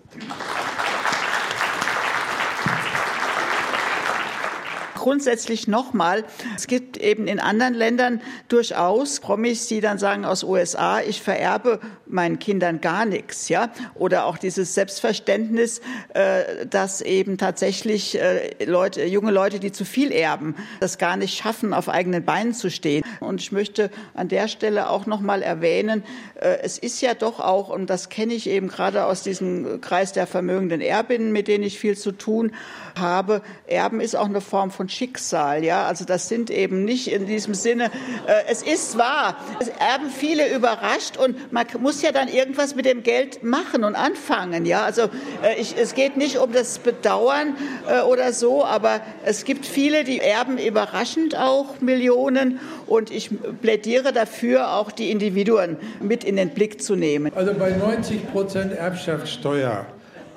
[5.04, 6.24] Grundsätzlich nochmal,
[6.56, 11.78] es gibt eben in anderen Ländern durchaus Promis, die dann sagen aus USA, ich vererbe
[12.06, 15.82] meinen Kindern gar nichts, ja, oder auch dieses Selbstverständnis,
[16.14, 21.36] äh, dass eben tatsächlich äh, Leute, junge Leute, die zu viel erben, das gar nicht
[21.36, 23.04] schaffen, auf eigenen Beinen zu stehen.
[23.20, 26.02] Und ich möchte an der Stelle auch nochmal erwähnen,
[26.40, 30.14] äh, es ist ja doch auch, und das kenne ich eben gerade aus diesem Kreis
[30.14, 32.52] der vermögenden Erbinnen, mit denen ich viel zu tun
[32.98, 35.64] habe, Erben ist auch eine Form von Schicksal.
[35.64, 37.86] Ja, also das sind eben nicht in diesem Sinne.
[38.26, 39.36] Äh, es ist wahr.
[39.60, 43.94] Es erben viele überrascht und man muss ja dann irgendwas mit dem Geld machen und
[43.94, 44.66] anfangen.
[44.66, 45.02] Ja, also
[45.42, 47.56] äh, ich, es geht nicht um das Bedauern
[47.88, 53.30] äh, oder so, aber es gibt viele, die erben überraschend auch Millionen und ich
[53.60, 57.32] plädiere dafür, auch die Individuen mit in den Blick zu nehmen.
[57.34, 59.86] Also bei 90 Prozent Erbschaftssteuer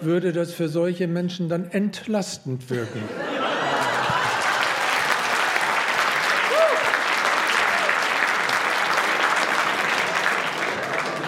[0.02, 3.02] würde das für solche Menschen dann entlastend wirken.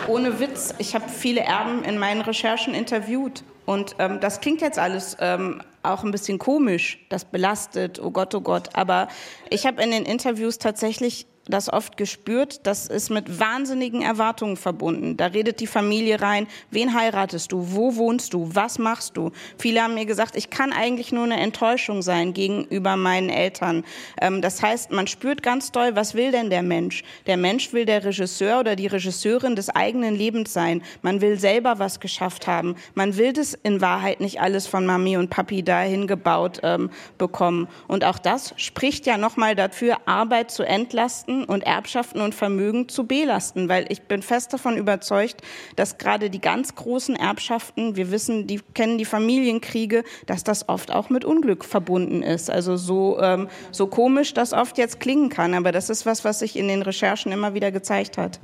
[0.10, 3.44] Ohne Witz, ich habe viele Erben in meinen Recherchen interviewt.
[3.66, 8.34] Und ähm, das klingt jetzt alles ähm, auch ein bisschen komisch, das belastet, oh Gott,
[8.34, 8.76] oh Gott.
[8.76, 9.08] Aber
[9.50, 15.18] ich habe in den Interviews tatsächlich das oft gespürt, das ist mit wahnsinnigen Erwartungen verbunden.
[15.18, 19.32] Da redet die Familie rein, wen heiratest du, wo wohnst du, was machst du?
[19.58, 23.84] Viele haben mir gesagt, ich kann eigentlich nur eine Enttäuschung sein gegenüber meinen Eltern.
[24.22, 27.04] Ähm, das heißt, man spürt ganz doll, was will denn der Mensch?
[27.26, 30.84] Der Mensch will der Regisseur oder die Regisseurin des eigenen Lebens sein.
[31.02, 32.76] Man will selber was geschafft haben.
[32.94, 37.68] Man will das in Wahrheit nicht alles von Mami und Papi dahin gebaut ähm, bekommen.
[37.88, 43.06] Und auch das spricht ja nochmal dafür, Arbeit zu entlasten und Erbschaften und Vermögen zu
[43.06, 45.42] belasten, weil ich bin fest davon überzeugt,
[45.76, 50.92] dass gerade die ganz großen Erbschaften, wir wissen, die kennen die Familienkriege, dass das oft
[50.92, 52.50] auch mit Unglück verbunden ist.
[52.50, 56.40] Also so, ähm, so komisch das oft jetzt klingen kann, aber das ist was, was
[56.40, 58.40] sich in den Recherchen immer wieder gezeigt hat.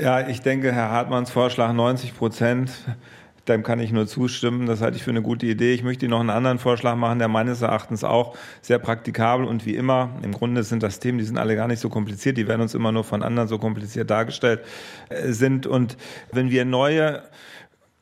[0.00, 2.70] Ja, ich denke, Herr Hartmanns Vorschlag 90 Prozent
[3.48, 4.66] dem kann ich nur zustimmen.
[4.66, 5.74] Das halte ich für eine gute Idee.
[5.74, 9.66] Ich möchte Ihnen noch einen anderen Vorschlag machen, der meines Erachtens auch sehr praktikabel und
[9.66, 12.48] wie immer, im Grunde sind das Themen, die sind alle gar nicht so kompliziert, die
[12.48, 14.60] werden uns immer nur von anderen so kompliziert dargestellt
[15.08, 15.66] äh, sind.
[15.66, 15.96] Und
[16.32, 17.22] wenn wir neue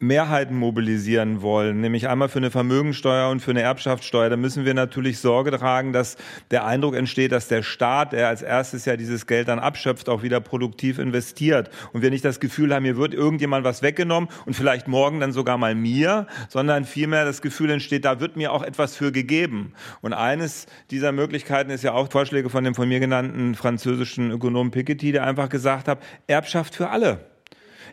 [0.03, 4.75] Mehrheiten mobilisieren wollen, nämlich einmal für eine Vermögensteuer und für eine Erbschaftssteuer, dann müssen wir
[4.75, 6.17] natürlich Sorge tragen, dass
[6.51, 10.25] der Eindruck entsteht, dass der Staat, der als erstes ja dieses Geld dann abschöpft, auch
[10.25, 11.71] wieder produktiv investiert.
[11.93, 15.31] Und wir nicht das Gefühl haben, hier wird irgendjemand was weggenommen und vielleicht morgen dann
[15.31, 19.73] sogar mal mir, sondern vielmehr das Gefühl entsteht, da wird mir auch etwas für gegeben.
[20.01, 24.73] Und eines dieser Möglichkeiten ist ja auch Vorschläge von dem von mir genannten französischen Ökonom
[24.73, 27.32] Piketty, der einfach gesagt hat, Erbschaft für alle.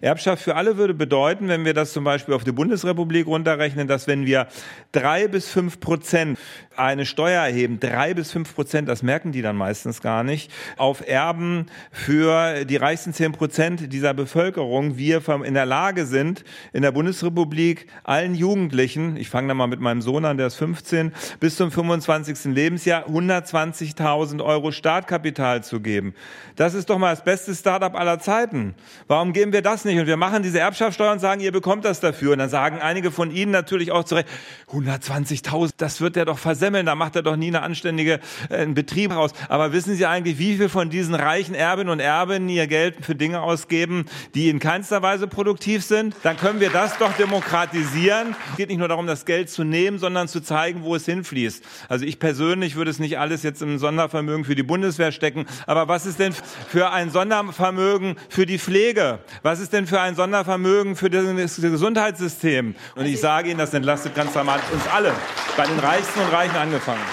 [0.02, 4.08] Erbschaft für alle würde bedeuten, wenn wir das zum Beispiel auf die Bundesrepublik runterrechnen, dass
[4.08, 4.48] wenn wir
[4.92, 6.40] drei bis fünf Prozent
[6.80, 11.08] eine Steuer erheben, drei bis fünf Prozent, das merken die dann meistens gar nicht, auf
[11.08, 16.92] Erben für die reichsten zehn Prozent dieser Bevölkerung, wir in der Lage sind, in der
[16.92, 21.58] Bundesrepublik allen Jugendlichen, ich fange da mal mit meinem Sohn an, der ist 15, bis
[21.58, 22.46] zum 25.
[22.56, 26.14] Lebensjahr 120.000 Euro Startkapital zu geben.
[26.56, 28.76] Das ist doch mal das beste Startup aller Zeiten.
[29.08, 30.00] Warum geben wir das nicht?
[30.00, 32.34] Und wir machen diese Erbschaftssteuer und sagen, ihr bekommt das dafür.
[32.34, 34.28] Und dann sagen einige von Ihnen natürlich auch zurecht,
[34.72, 36.40] 120.000, das wird der doch
[36.70, 39.32] versemmeln, da macht er doch nie eine anständige äh, einen Betrieb raus.
[39.48, 43.16] Aber wissen Sie eigentlich, wie viel von diesen reichen Erbinnen und Erben ihr Geld für
[43.16, 44.06] Dinge ausgeben,
[44.36, 46.16] die in keinster Weise produktiv sind?
[46.24, 48.36] Dann können wir das doch demokratisieren.
[48.52, 51.64] Es geht nicht nur darum, das Geld zu nehmen, sondern zu zeigen, wo es hinfließt.
[51.88, 55.46] Also ich persönlich würde es nicht alles jetzt im Sondervermögen für die Bundeswehr stecken.
[55.66, 56.34] Aber was ist denn
[56.70, 59.20] für ein Sondervermögen für die Pflege?
[59.42, 62.76] Was ist denn für ein Sondervermögen für das Gesundheitssystem?
[62.96, 65.14] Und ich sage Ihnen, das entlastet ganz dramatisch uns alle,
[65.58, 67.06] bei den Reichsten und Reichen angefangen.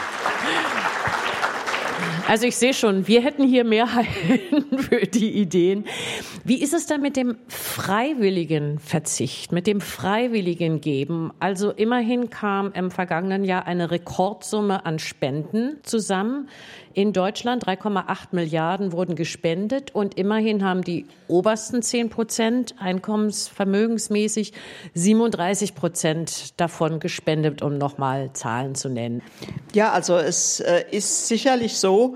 [2.29, 5.85] Also ich sehe schon, wir hätten hier Mehrheiten für die Ideen.
[6.43, 11.33] Wie ist es dann mit dem freiwilligen Verzicht, mit dem freiwilligen Geben?
[11.39, 16.49] Also immerhin kam im vergangenen Jahr eine Rekordsumme an Spenden zusammen.
[16.95, 24.55] In Deutschland 3,8 Milliarden wurden gespendet und immerhin haben die obersten 10 Prozent einkommensvermögensmäßig
[24.95, 29.21] 37 Prozent davon gespendet, um nochmal Zahlen zu nennen.
[29.75, 32.16] Ja, also es äh, ist sicherlich so,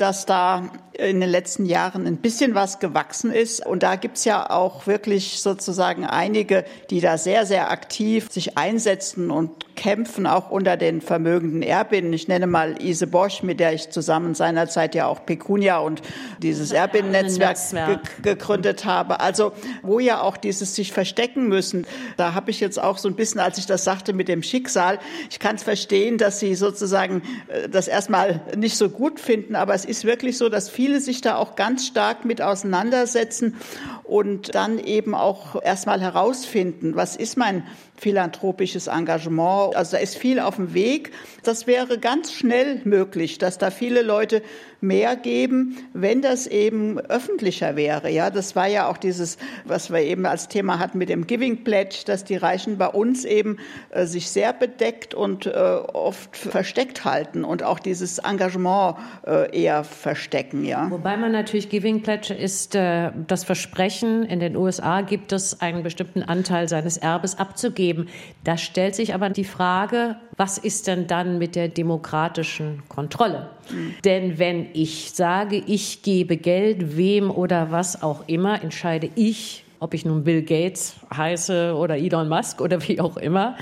[0.00, 3.64] dass da in den letzten Jahren ein bisschen was gewachsen ist.
[3.64, 9.30] Und da gibt's ja auch wirklich sozusagen einige, die da sehr, sehr aktiv sich einsetzen
[9.30, 12.12] und kämpfen, auch unter den vermögenden Erbinnen.
[12.12, 16.02] Ich nenne mal Ise Bosch, mit der ich zusammen seinerzeit ja auch Pecunia und
[16.42, 19.20] dieses Erbinnennetzwerk ge gegründet habe.
[19.20, 21.86] Also wo ja auch dieses sich verstecken müssen.
[22.16, 24.98] Da habe ich jetzt auch so ein bisschen, als ich das sagte mit dem Schicksal,
[25.30, 29.74] ich kann es verstehen, dass sie sozusagen äh, das erstmal nicht so gut finden, aber
[29.74, 33.56] es ist wirklich so, dass viele sich da auch ganz stark mit auseinandersetzen
[34.04, 37.66] und dann eben auch erstmal herausfinden, was ist mein
[37.98, 39.74] philanthropisches Engagement.
[39.76, 41.12] Also da ist viel auf dem Weg.
[41.42, 44.42] Das wäre ganz schnell möglich, dass da viele Leute
[44.80, 48.10] mehr geben, wenn das eben öffentlicher wäre.
[48.10, 51.64] Ja, das war ja auch dieses, was wir eben als Thema hatten mit dem Giving
[51.64, 53.56] Pledge, dass die Reichen bei uns eben
[53.90, 58.96] äh, sich sehr bedeckt und äh, oft versteckt halten und auch dieses Engagement
[59.26, 60.64] äh, eher verstecken.
[60.64, 60.88] Ja.
[60.90, 65.82] Wobei man natürlich Giving Pledge ist äh, das Versprechen, in den USA gibt es einen
[65.82, 68.08] bestimmten Anteil seines Erbes abzugeben geben.
[68.44, 73.48] Da stellt sich aber die Frage, was ist denn dann mit der demokratischen Kontrolle?
[73.70, 73.94] Mhm.
[74.04, 79.94] Denn wenn ich sage, ich gebe Geld, wem oder was auch immer, entscheide ich, ob
[79.94, 83.56] ich nun Bill Gates heiße oder Elon Musk oder wie auch immer.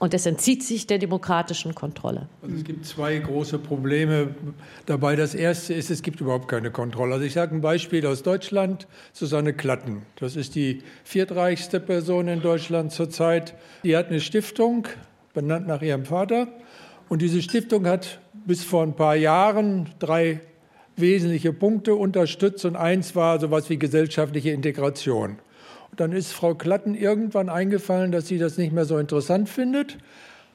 [0.00, 2.26] Und es entzieht sich der demokratischen Kontrolle.
[2.40, 4.34] Also es gibt zwei große Probleme
[4.86, 5.14] dabei.
[5.14, 7.12] Das erste ist, es gibt überhaupt keine Kontrolle.
[7.12, 10.00] Also ich sage ein Beispiel aus Deutschland, Susanne Klatten.
[10.16, 13.54] Das ist die viertreichste Person in Deutschland zurzeit.
[13.84, 14.88] Die hat eine Stiftung,
[15.34, 16.48] benannt nach ihrem Vater.
[17.10, 20.40] Und diese Stiftung hat bis vor ein paar Jahren drei
[20.96, 25.36] wesentliche Punkte unterstützt und eins war sowas wie gesellschaftliche Integration.
[25.96, 29.98] Dann ist Frau Klatten irgendwann eingefallen, dass sie das nicht mehr so interessant findet,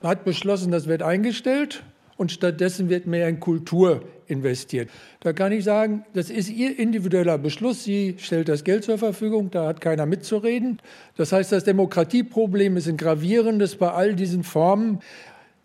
[0.01, 1.83] hat beschlossen, das wird eingestellt
[2.17, 4.89] und stattdessen wird mehr in Kultur investiert.
[5.19, 7.83] Da kann ich sagen, das ist ihr individueller Beschluss.
[7.83, 10.79] Sie stellt das Geld zur Verfügung, da hat keiner mitzureden.
[11.17, 14.99] Das heißt, das Demokratieproblem ist ein gravierendes bei all diesen Formen.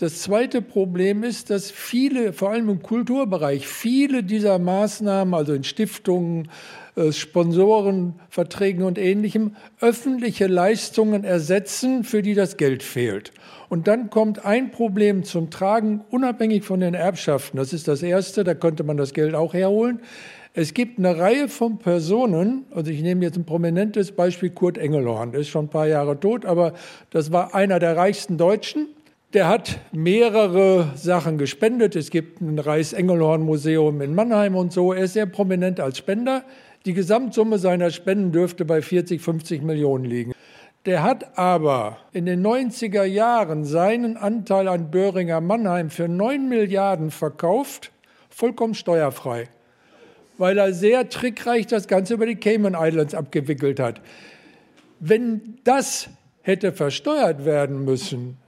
[0.01, 5.63] Das zweite Problem ist, dass viele, vor allem im Kulturbereich, viele dieser Maßnahmen, also in
[5.63, 6.49] Stiftungen,
[6.97, 13.33] äh, Sponsorenverträgen und ähnlichem, öffentliche Leistungen ersetzen, für die das Geld fehlt.
[13.69, 17.59] Und dann kommt ein Problem zum Tragen, unabhängig von den Erbschaften.
[17.59, 20.01] Das ist das Erste, da könnte man das Geld auch herholen.
[20.55, 25.33] Es gibt eine Reihe von Personen, also ich nehme jetzt ein prominentes Beispiel Kurt Engelhorn,
[25.33, 26.73] der ist schon ein paar Jahre tot, aber
[27.11, 28.89] das war einer der reichsten Deutschen
[29.33, 31.95] der hat mehrere Sachen gespendet.
[31.95, 34.93] Es gibt ein Reichs-Engelhorn-Museum in Mannheim und so.
[34.93, 36.43] Er ist sehr prominent als Spender.
[36.85, 40.33] Die Gesamtsumme seiner Spenden dürfte bei 40, 50 Millionen liegen.
[40.87, 47.11] Der hat aber in den 90er Jahren seinen Anteil an Böhringer Mannheim für 9 Milliarden
[47.11, 47.93] verkauft,
[48.31, 49.49] vollkommen steuerfrei,
[50.39, 54.01] weil er sehr trickreich das Ganze über die Cayman Islands abgewickelt hat.
[55.01, 56.09] Wenn das
[56.41, 58.39] hätte versteuert werden müssen,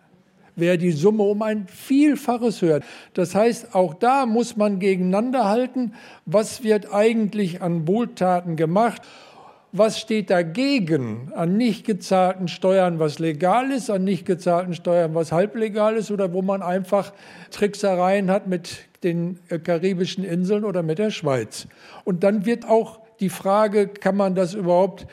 [0.56, 2.80] wäre die Summe um ein Vielfaches höher.
[3.14, 5.92] Das heißt, auch da muss man gegeneinander halten,
[6.26, 9.02] was wird eigentlich an Wohltaten gemacht.
[9.74, 15.32] Was steht dagegen an nicht gezahlten Steuern, was legal ist, an nicht gezahlten Steuern, was
[15.32, 17.14] halblegal ist oder wo man einfach
[17.50, 21.66] Tricksereien hat mit den karibischen Inseln oder mit der Schweiz.
[22.04, 25.06] Und dann wird auch die Frage, kann man das überhaupt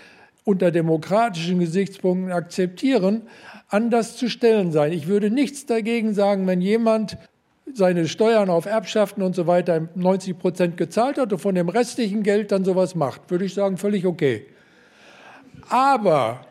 [0.43, 3.21] unter demokratischen Gesichtspunkten akzeptieren?
[3.70, 4.91] Anders zu stellen sein.
[4.91, 7.17] Ich würde nichts dagegen sagen, wenn jemand
[7.74, 12.24] seine Steuern auf Erbschaften und so weiter 90 Prozent gezahlt hat und von dem restlichen
[12.24, 14.45] Geld dann sowas macht, würde ich sagen, völlig okay.
[15.70, 16.41] Aber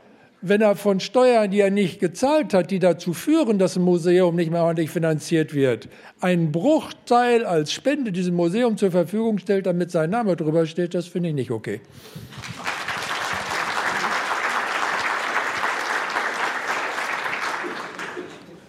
[0.40, 4.36] wenn er von Steuern, die er nicht gezahlt hat, die dazu führen, dass ein Museum
[4.36, 5.88] nicht mehr ordentlich finanziert wird,
[6.20, 11.08] einen Bruchteil als Spende diesem Museum zur Verfügung stellt, damit sein Name drüber steht, das
[11.08, 11.80] finde ich nicht okay.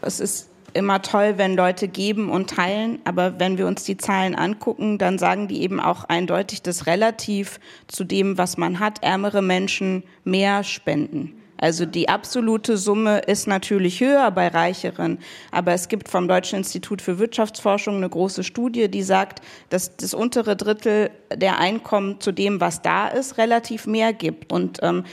[0.02, 4.36] Es ist immer toll, wenn Leute geben und teilen, aber wenn wir uns die Zahlen
[4.36, 9.42] angucken, dann sagen die eben auch eindeutig, dass relativ zu dem, was man hat, ärmere
[9.42, 11.36] Menschen mehr spenden.
[11.62, 15.20] Also die absolute Summe ist natürlich höher bei Reicheren,
[15.52, 20.14] aber es gibt vom Deutschen Institut für Wirtschaftsforschung eine große Studie, die sagt, dass das
[20.14, 24.54] untere Drittel der Einkommen zu dem, was da ist, relativ mehr gibt.
[24.54, 25.04] Und ähm,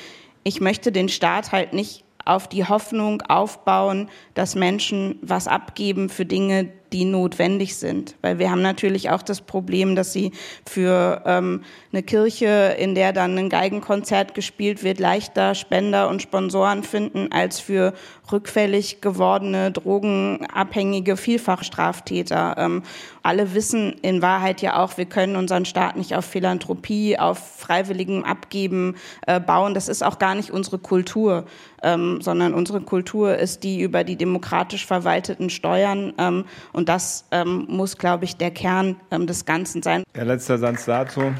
[0.44, 6.26] ich möchte den Staat halt nicht auf die Hoffnung aufbauen, dass Menschen was abgeben für
[6.26, 8.16] Dinge, die notwendig sind.
[8.22, 10.32] Weil wir haben natürlich auch das Problem, dass sie
[10.68, 11.62] für ähm,
[11.92, 17.60] eine Kirche, in der dann ein Geigenkonzert gespielt wird, leichter Spender und Sponsoren finden als
[17.60, 17.92] für
[18.32, 22.56] rückfällig gewordene, drogenabhängige Vielfachstraftäter.
[22.58, 22.82] Ähm,
[23.22, 28.24] alle wissen in Wahrheit ja auch, wir können unseren Staat nicht auf Philanthropie, auf freiwilligem
[28.24, 29.74] Abgeben äh, bauen.
[29.74, 31.44] Das ist auch gar nicht unsere Kultur,
[31.82, 36.44] ähm, sondern unsere Kultur ist die über die demokratisch verwalteten Steuern ähm,
[36.76, 40.02] und das ähm, muss, glaube ich, der Kern ähm, des Ganzen sein.
[40.14, 41.32] Der letzte Satz dazu.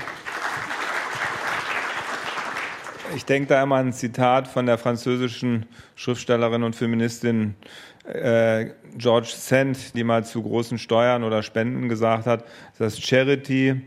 [3.15, 7.55] Ich denke da immer an ein Zitat von der französischen Schriftstellerin und Feministin
[8.05, 12.45] äh, George Sand, die mal zu großen Steuern oder Spenden gesagt hat,
[12.79, 13.83] dass Charity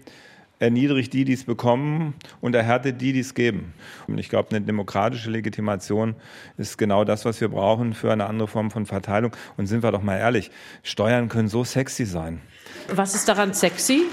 [0.60, 3.74] erniedrigt die, die es bekommen und erhärtet die, die es geben.
[4.08, 6.16] Und ich glaube, eine demokratische Legitimation
[6.58, 9.36] ist genau das, was wir brauchen für eine andere Form von Verteilung.
[9.58, 10.52] Und sind wir doch mal ehrlich,
[10.84, 12.42] Steuern können so sexy sein.
[12.90, 14.04] Was ist daran sexy?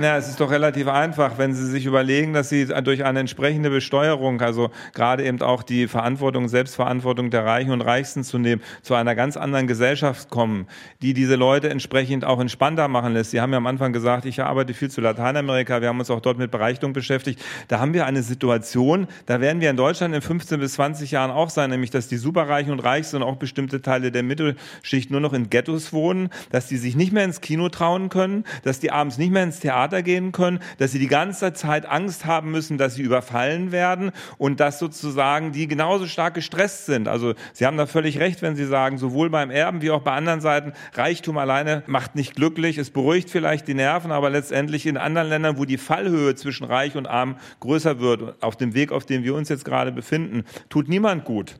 [0.00, 3.68] Ja, es ist doch relativ einfach, wenn Sie sich überlegen, dass Sie durch eine entsprechende
[3.68, 8.94] Besteuerung, also gerade eben auch die Verantwortung, Selbstverantwortung der Reichen und Reichsten zu nehmen, zu
[8.94, 10.66] einer ganz anderen Gesellschaft kommen,
[11.02, 13.32] die diese Leute entsprechend auch entspannter machen lässt.
[13.32, 16.22] Sie haben ja am Anfang gesagt, ich arbeite viel zu Lateinamerika, wir haben uns auch
[16.22, 17.42] dort mit Bereicherung beschäftigt.
[17.68, 21.30] Da haben wir eine Situation, da werden wir in Deutschland in 15 bis 20 Jahren
[21.30, 25.20] auch sein, nämlich dass die Superreichen und Reichsten und auch bestimmte Teile der Mittelschicht nur
[25.20, 28.90] noch in Ghettos wohnen, dass die sich nicht mehr ins Kino trauen können, dass die
[28.90, 32.50] abends nicht mehr ins Theater Theater gehen können, dass sie die ganze Zeit Angst haben
[32.50, 37.08] müssen, dass sie überfallen werden und dass sozusagen die genauso stark gestresst sind.
[37.08, 40.12] Also Sie haben da völlig recht, wenn Sie sagen, sowohl beim Erben wie auch bei
[40.12, 44.96] anderen Seiten, Reichtum alleine macht nicht glücklich, es beruhigt vielleicht die Nerven, aber letztendlich in
[44.96, 49.04] anderen Ländern, wo die Fallhöhe zwischen Reich und Arm größer wird, auf dem Weg, auf
[49.04, 51.56] dem wir uns jetzt gerade befinden, tut niemand gut.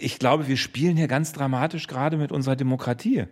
[0.00, 3.24] Ich glaube, wir spielen hier ganz dramatisch gerade mit unserer Demokratie.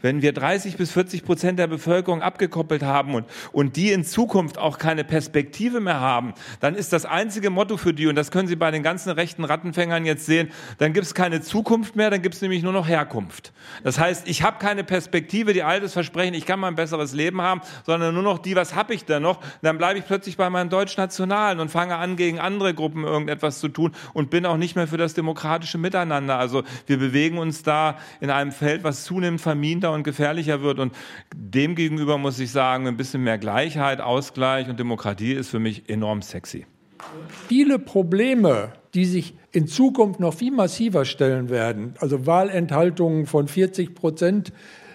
[0.00, 4.58] Wenn wir 30 bis 40 Prozent der Bevölkerung abgekoppelt haben und, und die in Zukunft
[4.58, 8.48] auch keine Perspektive mehr haben, dann ist das einzige Motto für die, und das können
[8.48, 12.22] Sie bei den ganzen rechten Rattenfängern jetzt sehen, dann gibt es keine Zukunft mehr, dann
[12.22, 13.52] gibt es nämlich nur noch Herkunft.
[13.82, 17.42] Das heißt, ich habe keine Perspektive, die altes Versprechen, ich kann mal ein besseres Leben
[17.42, 19.38] haben, sondern nur noch die, was habe ich denn noch?
[19.38, 23.58] Und dann bleibe ich plötzlich bei meinem Deutschnationalen und fange an, gegen andere Gruppen irgendetwas
[23.58, 26.38] zu tun und bin auch nicht mehr für das demokratische Miteinander.
[26.38, 30.78] Also wir bewegen uns da in einem Feld, was zunehmend vermint und gefährlicher wird.
[30.78, 30.94] Und
[31.34, 36.22] demgegenüber muss ich sagen, ein bisschen mehr Gleichheit, Ausgleich und Demokratie ist für mich enorm
[36.22, 36.66] sexy.
[37.48, 43.94] Viele Probleme, die sich in Zukunft noch viel massiver stellen werden, also Wahlenthaltungen von 40
[43.94, 44.52] Prozent,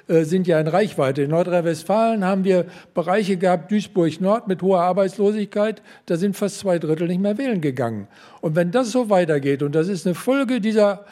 [0.08, 1.24] äh, sind ja in Reichweite.
[1.24, 6.78] In Nordrhein-Westfalen haben wir Bereiche gehabt, Duisburg Nord mit hoher Arbeitslosigkeit, da sind fast zwei
[6.78, 8.08] Drittel nicht mehr wählen gegangen.
[8.42, 11.06] Und wenn das so weitergeht, und das ist eine Folge dieser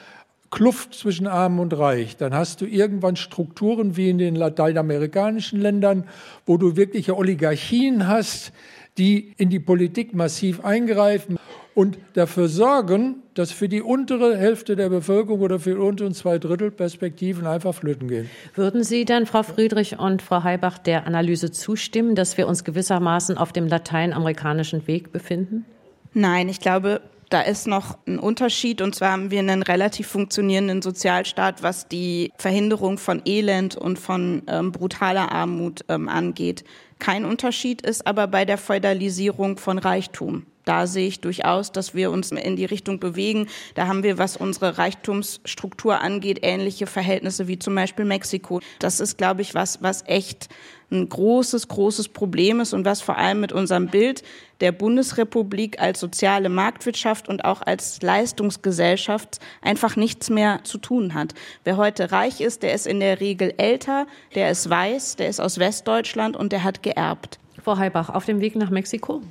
[0.51, 6.03] Kluft zwischen Arm und Reich, dann hast du irgendwann Strukturen wie in den lateinamerikanischen Ländern,
[6.45, 8.51] wo du wirkliche Oligarchien hast,
[8.97, 11.37] die in die Politik massiv eingreifen
[11.73, 16.37] und dafür sorgen, dass für die untere Hälfte der Bevölkerung oder für die unteren zwei
[16.37, 18.29] Drittel Perspektiven einfach flöten gehen.
[18.55, 23.37] Würden Sie dann, Frau Friedrich und Frau Heibach, der Analyse zustimmen, dass wir uns gewissermaßen
[23.37, 25.65] auf dem lateinamerikanischen Weg befinden?
[26.13, 26.99] Nein, ich glaube,
[27.31, 32.31] da ist noch ein Unterschied und zwar haben wir einen relativ funktionierenden Sozialstaat, was die
[32.37, 36.65] Verhinderung von Elend und von ähm, brutaler Armut ähm, angeht.
[36.99, 40.45] Kein Unterschied ist aber bei der Feudalisierung von Reichtum.
[40.65, 43.47] Da sehe ich durchaus, dass wir uns in die Richtung bewegen.
[43.73, 48.61] Da haben wir, was unsere Reichtumsstruktur angeht, ähnliche Verhältnisse wie zum Beispiel Mexiko.
[48.77, 50.49] Das ist, glaube ich, was, was echt
[50.91, 54.23] ein großes, großes Problem ist und was vor allem mit unserem Bild
[54.59, 61.33] der Bundesrepublik als soziale Marktwirtschaft und auch als Leistungsgesellschaft einfach nichts mehr zu tun hat.
[61.63, 65.39] Wer heute reich ist, der ist in der Regel älter, der ist weiß, der ist
[65.39, 67.39] aus Westdeutschland und der hat geerbt.
[67.63, 69.21] Frau Heibach, auf dem Weg nach Mexiko?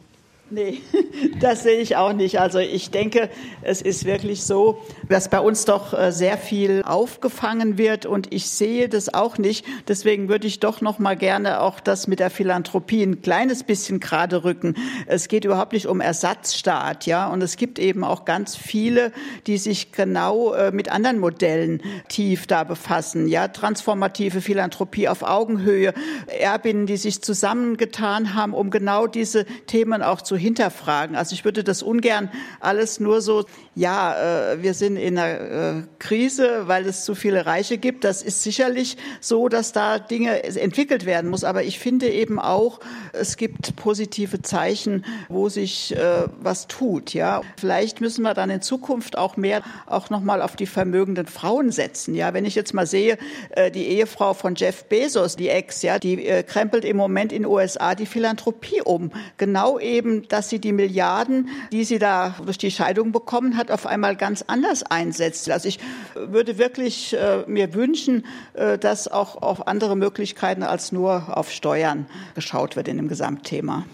[0.52, 0.80] Nee,
[1.40, 2.40] das sehe ich auch nicht.
[2.40, 3.30] Also ich denke,
[3.62, 8.50] es ist wirklich so, dass bei uns doch äh, sehr viel aufgefangen wird und ich
[8.50, 9.64] sehe das auch nicht.
[9.86, 14.00] Deswegen würde ich doch noch mal gerne auch das mit der Philanthropie ein kleines bisschen
[14.00, 14.74] gerade rücken.
[15.06, 19.12] Es geht überhaupt nicht um Ersatzstaat, ja, und es gibt eben auch ganz viele,
[19.46, 25.94] die sich genau äh, mit anderen Modellen tief da befassen, ja, transformative Philanthropie auf Augenhöhe,
[26.40, 31.14] Erbinnen, die sich zusammengetan haben, um genau diese Themen auch zu hinterfragen.
[31.14, 35.82] Also ich würde das ungern alles nur so, ja, äh, wir sind in einer äh,
[35.98, 38.04] Krise, weil es zu viele Reiche gibt.
[38.04, 41.44] Das ist sicherlich so, dass da Dinge entwickelt werden muss.
[41.44, 42.80] Aber ich finde eben auch,
[43.12, 47.14] es gibt positive Zeichen, wo sich äh, was tut.
[47.14, 51.26] Ja, vielleicht müssen wir dann in Zukunft auch mehr auch noch mal auf die vermögenden
[51.26, 52.14] Frauen setzen.
[52.14, 53.18] Ja, wenn ich jetzt mal sehe,
[53.50, 57.42] äh, die Ehefrau von Jeff Bezos, die Ex, ja, die äh, krempelt im Moment in
[57.42, 59.10] den USA die Philanthropie um.
[59.36, 63.86] Genau eben dass sie die Milliarden, die sie da durch die Scheidung bekommen hat, auf
[63.86, 65.50] einmal ganz anders einsetzt.
[65.50, 65.78] Also ich
[66.14, 68.24] würde wirklich äh, mir wünschen,
[68.54, 73.84] äh, dass auch auf andere Möglichkeiten als nur auf Steuern geschaut wird in dem Gesamtthema.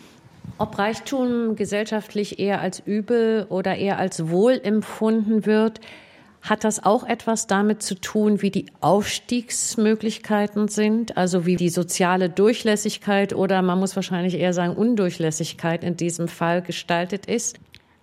[0.59, 5.81] Ob Reichtum gesellschaftlich eher als übel oder eher als wohl empfunden wird,
[6.49, 12.31] hat das auch etwas damit zu tun, wie die Aufstiegsmöglichkeiten sind, also wie die soziale
[12.31, 17.59] Durchlässigkeit oder man muss wahrscheinlich eher sagen Undurchlässigkeit in diesem Fall gestaltet ist?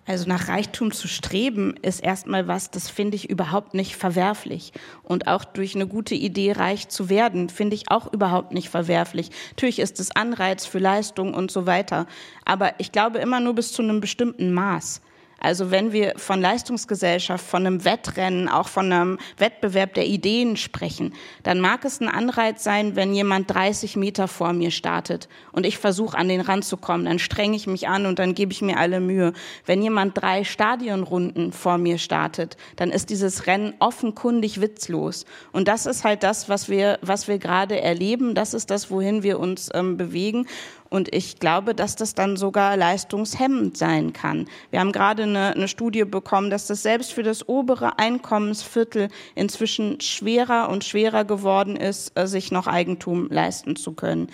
[0.06, 4.72] Also nach Reichtum zu streben ist erstmal was, das finde ich überhaupt nicht verwerflich.
[5.02, 9.30] Und auch durch eine gute Idee reich zu werden, finde ich auch überhaupt nicht verwerflich.
[9.52, 12.06] Natürlich ist es Anreiz für Leistung und so weiter.
[12.44, 15.00] Aber ich glaube immer nur bis zu einem bestimmten Maß.
[15.44, 21.12] Also wenn wir von Leistungsgesellschaft, von einem Wettrennen, auch von einem Wettbewerb der Ideen sprechen,
[21.42, 25.76] dann mag es ein Anreiz sein, wenn jemand 30 Meter vor mir startet und ich
[25.76, 28.62] versuche an den Rand zu kommen, dann strenge ich mich an und dann gebe ich
[28.62, 29.34] mir alle Mühe.
[29.66, 35.26] Wenn jemand drei Stadionrunden vor mir startet, dann ist dieses Rennen offenkundig witzlos.
[35.52, 38.34] Und das ist halt das, was wir, was wir gerade erleben.
[38.34, 40.46] Das ist das, wohin wir uns ähm, bewegen.
[40.90, 44.46] Und ich glaube, dass das dann sogar leistungshemmend sein kann.
[44.70, 50.00] Wir haben gerade eine, eine Studie bekommen, dass das selbst für das obere Einkommensviertel inzwischen
[50.00, 54.28] schwerer und schwerer geworden ist, äh, sich noch Eigentum leisten zu können.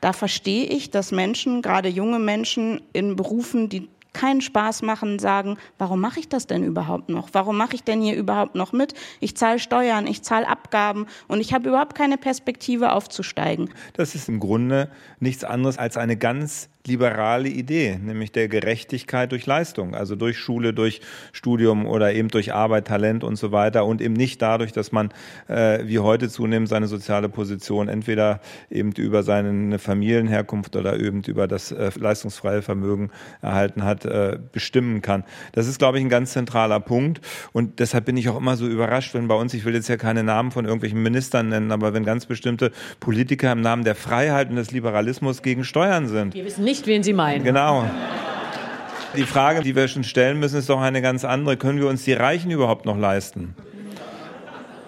[0.00, 5.56] Da verstehe ich, dass Menschen, gerade junge Menschen in Berufen, die keinen Spaß machen, sagen,
[5.78, 7.30] warum mache ich das denn überhaupt noch?
[7.32, 8.94] Warum mache ich denn hier überhaupt noch mit?
[9.20, 13.70] Ich zahle Steuern, ich zahle Abgaben und ich habe überhaupt keine Perspektive aufzusteigen.
[13.94, 19.46] Das ist im Grunde nichts anderes als eine ganz liberale Idee, nämlich der Gerechtigkeit durch
[19.46, 21.00] Leistung, also durch Schule, durch
[21.32, 25.10] Studium oder eben durch Arbeit, Talent und so weiter und eben nicht dadurch, dass man
[25.46, 31.46] äh, wie heute zunehmend seine soziale Position entweder eben über seine Familienherkunft oder eben über
[31.46, 33.10] das äh, leistungsfreie Vermögen
[33.40, 35.22] erhalten hat, äh, bestimmen kann.
[35.52, 37.20] Das ist, glaube ich, ein ganz zentraler Punkt
[37.52, 39.96] und deshalb bin ich auch immer so überrascht, wenn bei uns, ich will jetzt ja
[39.96, 44.50] keine Namen von irgendwelchen Ministern nennen, aber wenn ganz bestimmte Politiker im Namen der Freiheit
[44.50, 46.34] und des Liberalismus gegen Steuern sind.
[46.34, 47.44] Wir wissen nicht, wen Sie meinen.
[47.44, 47.84] Genau.
[49.16, 51.56] Die Frage, die wir schon stellen müssen, ist doch eine ganz andere.
[51.56, 53.56] Können wir uns die Reichen überhaupt noch leisten?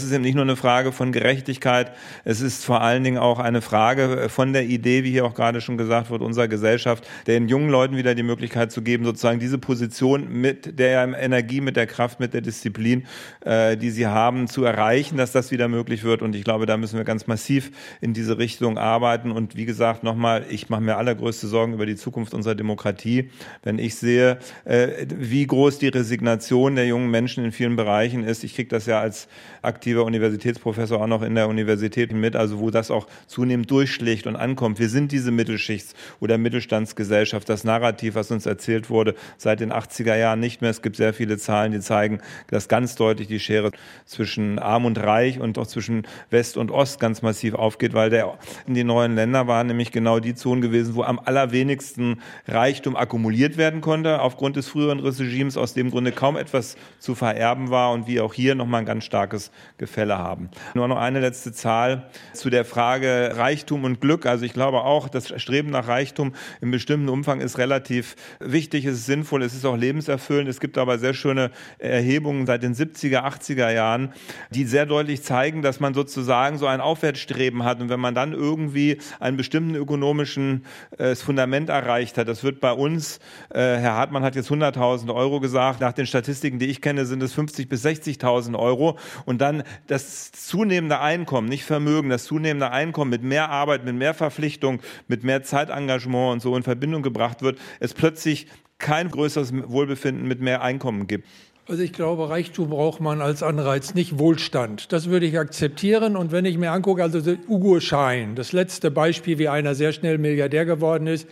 [0.03, 1.93] Es ist eben nicht nur eine Frage von Gerechtigkeit,
[2.25, 5.61] es ist vor allen Dingen auch eine Frage von der Idee, wie hier auch gerade
[5.61, 9.59] schon gesagt wird, unserer Gesellschaft, den jungen Leuten wieder die Möglichkeit zu geben, sozusagen diese
[9.59, 13.07] Position mit der Energie, mit der Kraft, mit der Disziplin,
[13.45, 16.21] äh, die sie haben, zu erreichen, dass das wieder möglich wird.
[16.21, 19.31] Und ich glaube, da müssen wir ganz massiv in diese Richtung arbeiten.
[19.31, 23.31] Und wie gesagt, nochmal, ich mache mir allergrößte Sorgen über die Zukunft unserer Demokratie,
[23.63, 28.43] wenn ich sehe, äh, wie groß die Resignation der jungen Menschen in vielen Bereichen ist.
[28.43, 29.29] Ich kriege das ja als
[29.63, 34.37] aktiver Universitätsprofessor auch noch in der Universität mit, also wo das auch zunehmend durchschlägt und
[34.37, 34.79] ankommt.
[34.79, 37.49] Wir sind diese Mittelschichts- oder Mittelstandsgesellschaft.
[37.49, 40.71] Das Narrativ, was uns erzählt wurde, seit den 80er Jahren nicht mehr.
[40.71, 43.71] Es gibt sehr viele Zahlen, die zeigen, dass ganz deutlich die Schere
[44.05, 48.39] zwischen Arm und Reich und auch zwischen West und Ost ganz massiv aufgeht, weil der
[48.67, 53.57] in die neuen Länder waren nämlich genau die Zonen gewesen, wo am allerwenigsten Reichtum akkumuliert
[53.57, 58.07] werden konnte, aufgrund des früheren Regimes, aus dem Grunde kaum etwas zu vererben war und
[58.07, 60.51] wie auch hier nochmal ein ganz starkes Gefälle haben.
[60.75, 64.27] Nur noch eine letzte Zahl zu der Frage Reichtum und Glück.
[64.27, 68.95] Also ich glaube auch, das Streben nach Reichtum im bestimmten Umfang ist relativ wichtig, es
[68.95, 70.49] ist sinnvoll, es ist auch lebenserfüllend.
[70.49, 74.13] Es gibt aber sehr schöne Erhebungen seit den 70er, 80er Jahren,
[74.51, 77.81] die sehr deutlich zeigen, dass man sozusagen so ein Aufwärtsstreben hat.
[77.81, 80.65] Und wenn man dann irgendwie einen bestimmten ökonomischen
[80.99, 83.19] äh, Fundament erreicht hat, das wird bei uns,
[83.51, 87.23] äh, Herr Hartmann hat jetzt 100.000 Euro gesagt, nach den Statistiken, die ich kenne, sind
[87.23, 88.99] es 50.000 bis 60.000 Euro.
[89.25, 94.15] Und dann das zunehmende Einkommen, nicht Vermögen, das zunehmende Einkommen mit mehr Arbeit, mit mehr
[94.15, 98.47] Verpflichtung, mit mehr Zeitengagement und so in Verbindung gebracht wird, es plötzlich
[98.79, 101.27] kein größeres Wohlbefinden mit mehr Einkommen gibt.
[101.69, 104.93] Also ich glaube, Reichtum braucht man als Anreiz, nicht Wohlstand.
[104.93, 106.17] Das würde ich akzeptieren.
[106.17, 110.19] Und wenn ich mir angucke, also Ugo Schein, das letzte Beispiel, wie einer sehr schnell
[110.19, 111.29] Milliardär geworden ist,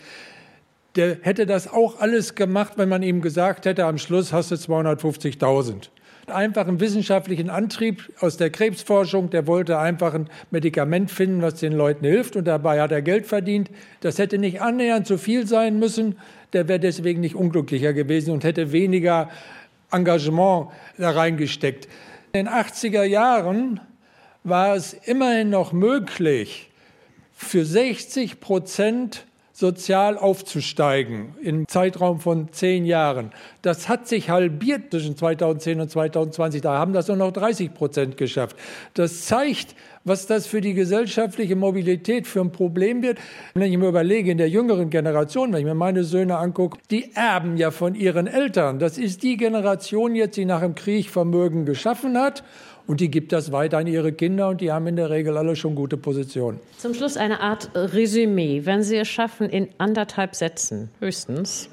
[0.95, 4.55] der hätte das auch alles gemacht, wenn man ihm gesagt hätte, am Schluss hast du
[4.55, 5.89] 250.000
[6.31, 9.31] einfach einen wissenschaftlichen Antrieb aus der Krebsforschung.
[9.31, 12.37] Der wollte einfach ein Medikament finden, was den Leuten hilft.
[12.37, 13.71] Und dabei hat er Geld verdient.
[14.01, 16.19] Das hätte nicht annähernd so viel sein müssen.
[16.53, 19.31] Der wäre deswegen nicht unglücklicher gewesen und hätte weniger
[19.91, 20.69] Engagement
[20.99, 21.89] da reingesteckt.
[22.33, 23.81] In den 80er Jahren
[24.45, 26.71] war es immerhin noch möglich,
[27.33, 29.27] für 60 Prozent
[29.61, 33.31] sozial aufzusteigen im Zeitraum von zehn Jahren.
[33.61, 36.63] Das hat sich halbiert zwischen 2010 und 2020.
[36.63, 38.57] Da haben das nur noch 30 Prozent geschafft.
[38.95, 43.19] Das zeigt, was das für die gesellschaftliche Mobilität für ein Problem wird.
[43.55, 47.15] Wenn ich mir überlege, in der jüngeren Generation, wenn ich mir meine Söhne angucke, die
[47.15, 48.79] erben ja von ihren Eltern.
[48.79, 52.43] Das ist die Generation jetzt, die nach dem Krieg Vermögen geschaffen hat
[52.87, 55.55] und die gibt das weiter an ihre Kinder und die haben in der Regel alle
[55.55, 56.59] schon gute Positionen.
[56.79, 58.63] Zum Schluss eine Art Resümee.
[58.65, 61.69] Wenn Sie es schaffen, in anderthalb Sätzen höchstens,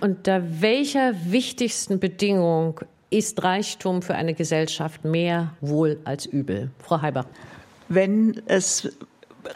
[0.00, 2.80] unter welcher wichtigsten Bedingung
[3.10, 6.70] ist Reichtum für eine Gesellschaft mehr Wohl als Übel?
[6.78, 7.26] Frau Heiber.
[7.88, 8.88] Wenn es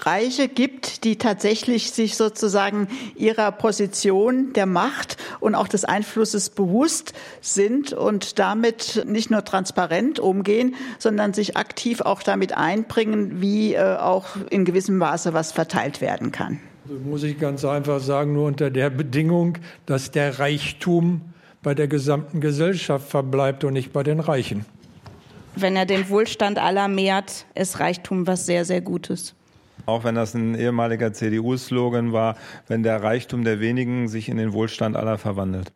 [0.00, 7.12] Reiche gibt, die tatsächlich sich sozusagen ihrer Position der Macht und auch des Einflusses bewusst
[7.40, 13.96] sind und damit nicht nur transparent umgehen, sondern sich aktiv auch damit einbringen, wie äh,
[13.96, 16.58] auch in gewissem Maße was verteilt werden kann.
[16.84, 21.20] Also muss ich ganz einfach sagen, nur unter der Bedingung, dass der Reichtum
[21.62, 24.64] bei der gesamten Gesellschaft verbleibt und nicht bei den Reichen.
[25.54, 29.34] Wenn er den Wohlstand aller mehrt, ist Reichtum was sehr, sehr Gutes.
[29.84, 32.36] Auch wenn das ein ehemaliger CDU-Slogan war,
[32.68, 35.72] wenn der Reichtum der wenigen sich in den Wohlstand aller verwandelt.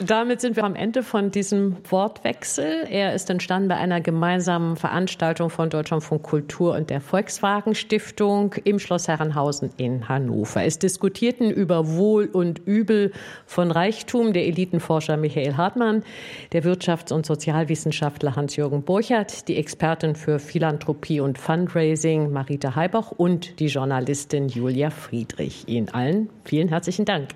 [0.00, 2.86] Damit sind wir am Ende von diesem Wortwechsel.
[2.88, 8.78] Er ist entstanden bei einer gemeinsamen Veranstaltung von Deutschlandfunk Kultur und der Volkswagen Stiftung im
[8.78, 10.62] Schloss Herrenhausen in Hannover.
[10.62, 13.10] Es diskutierten über Wohl und Übel
[13.44, 16.04] von Reichtum der Elitenforscher Michael Hartmann,
[16.52, 23.58] der Wirtschafts- und Sozialwissenschaftler Hans-Jürgen Burchardt, die Expertin für Philanthropie und Fundraising Marita Heibach und
[23.58, 25.66] die Journalistin Julia Friedrich.
[25.66, 27.30] Ihnen allen vielen herzlichen Dank.